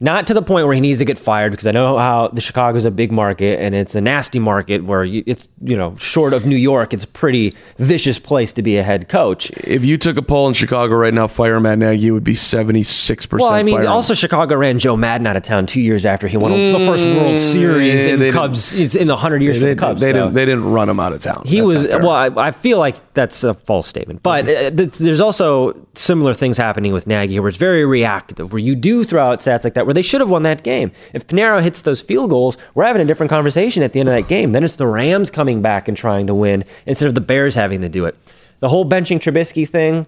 Not 0.03 0.27
to 0.27 0.33
the 0.33 0.41
point 0.41 0.65
where 0.65 0.75
he 0.75 0.81
needs 0.81 0.99
to 0.99 1.05
get 1.05 1.17
fired 1.17 1.51
because 1.51 1.65
I 1.65 1.71
know 1.71 1.97
how 1.97 2.27
the 2.27 2.41
Chicago's 2.41 2.83
a 2.83 2.91
big 2.91 3.11
market 3.11 3.59
and 3.59 3.73
it's 3.73 3.95
a 3.95 4.01
nasty 4.01 4.37
market 4.37 4.83
where 4.83 5.05
you, 5.05 5.23
it's 5.25 5.47
you 5.61 5.77
know 5.77 5.95
short 5.95 6.33
of 6.33 6.45
New 6.45 6.57
York, 6.57 6.93
it's 6.93 7.05
a 7.05 7.07
pretty 7.07 7.53
vicious 7.77 8.19
place 8.19 8.51
to 8.53 8.61
be 8.61 8.77
a 8.77 8.83
head 8.83 9.07
coach. 9.07 9.49
if 9.51 9.85
you 9.85 9.97
took 9.97 10.17
a 10.17 10.21
poll 10.21 10.47
in 10.49 10.53
Chicago 10.53 10.95
right 10.95 11.13
now, 11.13 11.27
fire 11.27 11.59
Matt 11.59 11.77
Nagy 11.77 12.11
would 12.11 12.23
be 12.23 12.35
seventy 12.35 12.83
six 12.83 13.25
percent. 13.25 13.49
Well, 13.49 13.57
I 13.57 13.63
mean, 13.63 13.85
also 13.87 14.13
Chicago 14.13 14.55
ran 14.55 14.77
Joe 14.77 14.97
Maddon 14.97 15.25
out 15.25 15.37
of 15.37 15.43
town 15.43 15.65
two 15.65 15.79
years 15.81 16.05
after 16.05 16.27
he 16.27 16.35
won 16.37 16.51
the 16.51 16.85
first 16.85 17.05
World 17.05 17.39
Series 17.39 18.05
Mm, 18.05 18.19
yeah, 18.19 18.25
in 18.27 18.33
Cubs. 18.33 18.73
It's 18.75 18.95
in 18.95 19.07
the 19.07 19.15
hundred 19.15 19.41
years 19.41 19.59
they, 19.59 19.69
for 19.69 19.75
the 19.75 19.79
Cubs. 19.79 20.01
they 20.01 20.11
so. 20.11 20.13
didn't 20.13 20.33
they 20.33 20.45
didn't 20.45 20.65
run 20.69 20.89
him 20.89 20.99
out 20.99 21.13
of 21.13 21.19
town. 21.21 21.43
He 21.45 21.61
That's 21.61 21.65
was 21.65 21.87
well. 22.03 22.09
I, 22.09 22.27
I 22.47 22.51
feel 22.51 22.77
like 22.77 23.13
that's 23.13 23.43
a 23.43 23.53
false 23.53 23.87
statement, 23.87 24.21
but 24.23 24.45
uh, 24.49 24.71
th- 24.71 24.97
there's 24.97 25.21
also 25.21 25.73
similar 25.95 26.33
things 26.33 26.57
happening 26.57 26.91
with 26.91 27.07
Nagy, 27.07 27.39
where 27.39 27.49
it's 27.49 27.57
very 27.57 27.85
reactive. 27.85 28.51
Where 28.51 28.59
you 28.59 28.75
do 28.75 29.03
throw 29.05 29.23
out 29.25 29.39
stats 29.39 29.63
like 29.63 29.75
that, 29.75 29.85
where 29.93 30.01
they 30.01 30.01
should 30.01 30.21
have 30.21 30.29
won 30.29 30.41
that 30.41 30.63
game. 30.63 30.91
If 31.13 31.27
Piñeiro 31.27 31.61
hits 31.61 31.81
those 31.81 32.01
field 32.01 32.31
goals, 32.31 32.57
we're 32.73 32.83
having 32.83 33.01
a 33.03 33.05
different 33.05 33.29
conversation 33.29 33.83
at 33.83 33.93
the 33.93 33.99
end 33.99 34.09
of 34.09 34.15
that 34.15 34.27
game. 34.27 34.51
Then 34.51 34.63
it's 34.63 34.77
the 34.77 34.87
Rams 34.87 35.29
coming 35.29 35.61
back 35.61 35.87
and 35.87 35.95
trying 35.95 36.25
to 36.25 36.33
win 36.33 36.65
instead 36.87 37.07
of 37.07 37.13
the 37.13 37.21
Bears 37.21 37.53
having 37.53 37.81
to 37.81 37.89
do 37.89 38.05
it. 38.05 38.17
The 38.59 38.69
whole 38.69 38.89
benching 38.89 39.19
Trubisky 39.19 39.69
thing, 39.69 40.07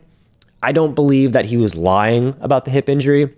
I 0.64 0.72
don't 0.72 0.96
believe 0.96 1.34
that 1.34 1.46
he 1.46 1.58
was 1.58 1.76
lying 1.76 2.36
about 2.42 2.66
the 2.66 2.72
hip 2.72 2.90
injury 2.90 3.32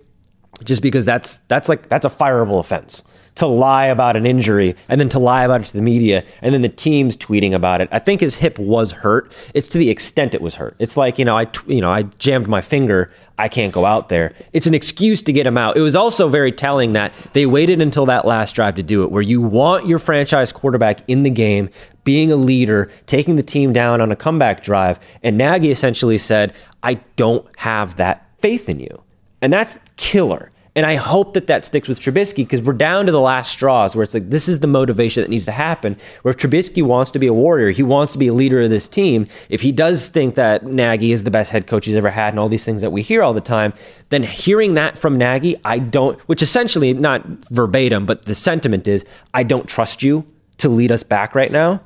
just 0.64 0.80
because 0.80 1.04
that's 1.04 1.38
that's 1.48 1.68
like 1.68 1.90
that's 1.90 2.06
a 2.06 2.08
fireable 2.08 2.58
offense 2.58 3.04
to 3.34 3.46
lie 3.46 3.86
about 3.86 4.16
an 4.16 4.26
injury 4.26 4.74
and 4.88 5.00
then 5.00 5.08
to 5.10 5.18
lie 5.18 5.44
about 5.44 5.60
it 5.60 5.66
to 5.66 5.72
the 5.74 5.82
media 5.82 6.24
and 6.42 6.54
then 6.54 6.62
the 6.62 6.68
team's 6.68 7.16
tweeting 7.16 7.52
about 7.52 7.80
it. 7.80 7.88
I 7.92 7.98
think 7.98 8.20
his 8.20 8.34
hip 8.34 8.58
was 8.58 8.90
hurt. 8.90 9.32
It's 9.54 9.68
to 9.68 9.78
the 9.78 9.90
extent 9.90 10.34
it 10.34 10.40
was 10.40 10.54
hurt. 10.54 10.74
It's 10.78 10.96
like 10.96 11.18
you 11.18 11.26
know 11.26 11.36
I 11.36 11.46
you 11.66 11.82
know 11.82 11.90
I 11.90 12.04
jammed 12.18 12.48
my 12.48 12.62
finger. 12.62 13.12
I 13.38 13.48
can't 13.48 13.72
go 13.72 13.86
out 13.86 14.08
there. 14.08 14.34
It's 14.52 14.66
an 14.66 14.74
excuse 14.74 15.22
to 15.22 15.32
get 15.32 15.46
him 15.46 15.56
out. 15.56 15.76
It 15.76 15.80
was 15.80 15.94
also 15.94 16.28
very 16.28 16.50
telling 16.50 16.92
that 16.94 17.12
they 17.32 17.46
waited 17.46 17.80
until 17.80 18.04
that 18.06 18.26
last 18.26 18.54
drive 18.54 18.74
to 18.74 18.82
do 18.82 19.04
it, 19.04 19.12
where 19.12 19.22
you 19.22 19.40
want 19.40 19.86
your 19.86 20.00
franchise 20.00 20.50
quarterback 20.50 21.08
in 21.08 21.22
the 21.22 21.30
game, 21.30 21.70
being 22.02 22.32
a 22.32 22.36
leader, 22.36 22.90
taking 23.06 23.36
the 23.36 23.42
team 23.42 23.72
down 23.72 24.00
on 24.00 24.10
a 24.10 24.16
comeback 24.16 24.62
drive, 24.62 24.98
and 25.22 25.38
Nagy 25.38 25.70
essentially 25.70 26.18
said, 26.18 26.52
"I 26.82 26.94
don't 27.16 27.46
have 27.58 27.96
that 27.96 28.26
faith 28.38 28.68
in 28.68 28.80
you." 28.80 29.02
And 29.40 29.52
that's 29.52 29.78
killer. 29.96 30.50
And 30.78 30.86
I 30.86 30.94
hope 30.94 31.34
that 31.34 31.48
that 31.48 31.64
sticks 31.64 31.88
with 31.88 31.98
Trubisky 31.98 32.36
because 32.36 32.62
we're 32.62 32.72
down 32.72 33.06
to 33.06 33.10
the 33.10 33.20
last 33.20 33.50
straws 33.50 33.96
where 33.96 34.04
it's 34.04 34.14
like 34.14 34.30
this 34.30 34.46
is 34.46 34.60
the 34.60 34.68
motivation 34.68 35.24
that 35.24 35.28
needs 35.28 35.44
to 35.46 35.50
happen. 35.50 35.96
Where 36.22 36.30
if 36.30 36.36
Trubisky 36.38 36.84
wants 36.84 37.10
to 37.10 37.18
be 37.18 37.26
a 37.26 37.32
warrior, 37.32 37.70
he 37.70 37.82
wants 37.82 38.12
to 38.12 38.18
be 38.20 38.28
a 38.28 38.32
leader 38.32 38.60
of 38.60 38.70
this 38.70 38.86
team. 38.86 39.26
If 39.48 39.60
he 39.60 39.72
does 39.72 40.06
think 40.06 40.36
that 40.36 40.64
Nagy 40.64 41.10
is 41.10 41.24
the 41.24 41.32
best 41.32 41.50
head 41.50 41.66
coach 41.66 41.86
he's 41.86 41.96
ever 41.96 42.10
had 42.10 42.32
and 42.32 42.38
all 42.38 42.48
these 42.48 42.64
things 42.64 42.80
that 42.82 42.92
we 42.92 43.02
hear 43.02 43.24
all 43.24 43.34
the 43.34 43.40
time, 43.40 43.72
then 44.10 44.22
hearing 44.22 44.74
that 44.74 44.96
from 44.96 45.18
Nagy, 45.18 45.56
I 45.64 45.80
don't, 45.80 46.16
which 46.28 46.42
essentially, 46.42 46.94
not 46.94 47.26
verbatim, 47.50 48.06
but 48.06 48.26
the 48.26 48.36
sentiment 48.36 48.86
is, 48.86 49.04
I 49.34 49.42
don't 49.42 49.66
trust 49.66 50.04
you 50.04 50.24
to 50.58 50.68
lead 50.68 50.92
us 50.92 51.02
back 51.02 51.34
right 51.34 51.50
now 51.50 51.80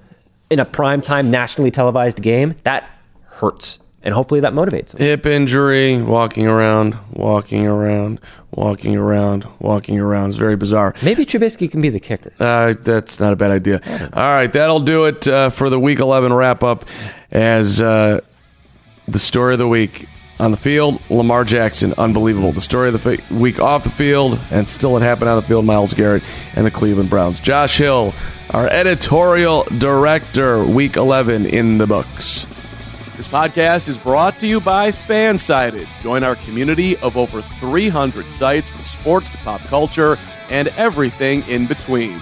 in 0.50 0.60
a 0.60 0.66
primetime 0.66 1.28
nationally 1.28 1.70
televised 1.70 2.20
game. 2.20 2.56
That 2.64 2.90
hurts. 3.22 3.78
And 4.04 4.12
hopefully 4.12 4.40
that 4.40 4.52
motivates 4.52 4.92
him. 4.92 5.00
hip 5.00 5.26
injury, 5.26 6.02
walking 6.02 6.46
around, 6.46 6.98
walking 7.12 7.66
around, 7.66 8.20
walking 8.54 8.96
around, 8.96 9.46
walking 9.60 9.98
around. 9.98 10.28
It's 10.28 10.38
very 10.38 10.56
bizarre. 10.56 10.94
Maybe 11.02 11.24
Trubisky 11.24 11.70
can 11.70 11.80
be 11.80 11.88
the 11.88 12.00
kicker. 12.00 12.32
Uh, 12.38 12.74
that's 12.80 13.18
not 13.18 13.32
a 13.32 13.36
bad 13.36 13.50
idea. 13.50 13.80
All 14.12 14.22
right, 14.22 14.52
that'll 14.52 14.80
do 14.80 15.04
it 15.06 15.26
uh, 15.26 15.50
for 15.50 15.70
the 15.70 15.80
Week 15.80 15.98
11 15.98 16.32
wrap 16.32 16.62
up 16.62 16.84
as 17.30 17.80
uh, 17.80 18.20
the 19.08 19.18
story 19.18 19.54
of 19.54 19.58
the 19.58 19.68
week 19.68 20.06
On 20.38 20.50
the 20.50 20.56
field, 20.56 21.00
Lamar 21.08 21.44
Jackson, 21.44 21.94
unbelievable. 21.98 22.50
The 22.52 22.60
story 22.60 22.88
of 22.88 22.94
the 22.94 22.98
fa- 22.98 23.34
week 23.34 23.60
off 23.60 23.84
the 23.84 23.90
field, 23.90 24.40
and 24.50 24.68
still 24.68 24.96
it 24.96 25.02
happened 25.02 25.28
on 25.30 25.36
the 25.36 25.46
field, 25.46 25.64
Myles 25.64 25.94
Garrett 25.94 26.22
and 26.56 26.66
the 26.66 26.70
Cleveland 26.70 27.10
Browns. 27.10 27.38
Josh 27.38 27.76
Hill, 27.78 28.12
our 28.50 28.66
editorial 28.68 29.64
director, 29.78 30.64
week 30.64 30.96
11 30.96 31.46
in 31.46 31.78
the 31.78 31.86
books. 31.86 32.46
This 33.14 33.28
podcast 33.28 33.88
is 33.88 33.98
brought 33.98 34.40
to 34.40 34.46
you 34.46 34.58
by 34.58 34.90
Fansided. 34.90 35.86
Join 36.00 36.24
our 36.24 36.34
community 36.34 36.96
of 36.98 37.18
over 37.18 37.42
300 37.42 38.32
sites 38.32 38.70
from 38.70 38.80
sports 38.80 39.28
to 39.28 39.36
pop 39.38 39.60
culture 39.64 40.16
and 40.48 40.68
everything 40.78 41.46
in 41.46 41.66
between. 41.66 42.18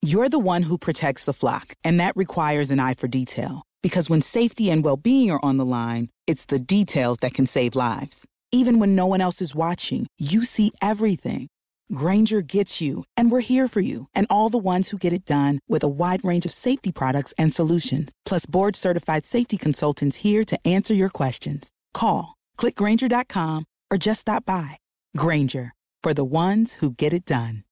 You're 0.00 0.28
the 0.28 0.38
one 0.38 0.62
who 0.62 0.78
protects 0.78 1.24
the 1.24 1.32
flock, 1.32 1.74
and 1.82 1.98
that 1.98 2.12
requires 2.14 2.70
an 2.70 2.78
eye 2.78 2.94
for 2.94 3.08
detail. 3.08 3.62
Because 3.82 4.08
when 4.08 4.22
safety 4.22 4.70
and 4.70 4.84
well 4.84 4.96
being 4.96 5.30
are 5.30 5.40
on 5.42 5.56
the 5.56 5.64
line, 5.64 6.08
it's 6.26 6.44
the 6.44 6.58
details 6.58 7.18
that 7.18 7.34
can 7.34 7.46
save 7.46 7.74
lives. 7.74 8.26
Even 8.52 8.78
when 8.78 8.94
no 8.94 9.06
one 9.06 9.20
else 9.20 9.40
is 9.40 9.54
watching, 9.54 10.06
you 10.18 10.44
see 10.44 10.72
everything. 10.80 11.48
Grainger 11.92 12.42
gets 12.42 12.80
you, 12.80 13.04
and 13.16 13.32
we're 13.32 13.40
here 13.40 13.66
for 13.66 13.80
you 13.80 14.06
and 14.14 14.26
all 14.30 14.48
the 14.48 14.58
ones 14.58 14.88
who 14.88 14.98
get 14.98 15.12
it 15.12 15.24
done 15.24 15.58
with 15.68 15.82
a 15.82 15.88
wide 15.88 16.24
range 16.24 16.44
of 16.44 16.52
safety 16.52 16.92
products 16.92 17.34
and 17.36 17.52
solutions, 17.52 18.12
plus 18.24 18.46
board 18.46 18.76
certified 18.76 19.24
safety 19.24 19.58
consultants 19.58 20.18
here 20.18 20.44
to 20.44 20.58
answer 20.66 20.94
your 20.94 21.08
questions. 21.08 21.72
Call, 21.92 22.36
clickgrainger.com, 22.58 23.64
or 23.90 23.98
just 23.98 24.20
stop 24.20 24.44
by. 24.44 24.76
Grainger, 25.16 25.74
for 26.02 26.14
the 26.14 26.24
ones 26.24 26.74
who 26.74 26.92
get 26.92 27.12
it 27.12 27.24
done. 27.24 27.64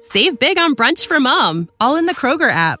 Save 0.00 0.38
big 0.38 0.58
on 0.58 0.74
brunch 0.74 1.06
for 1.06 1.20
mom, 1.20 1.68
all 1.80 1.96
in 1.96 2.06
the 2.06 2.14
Kroger 2.14 2.50
app. 2.50 2.80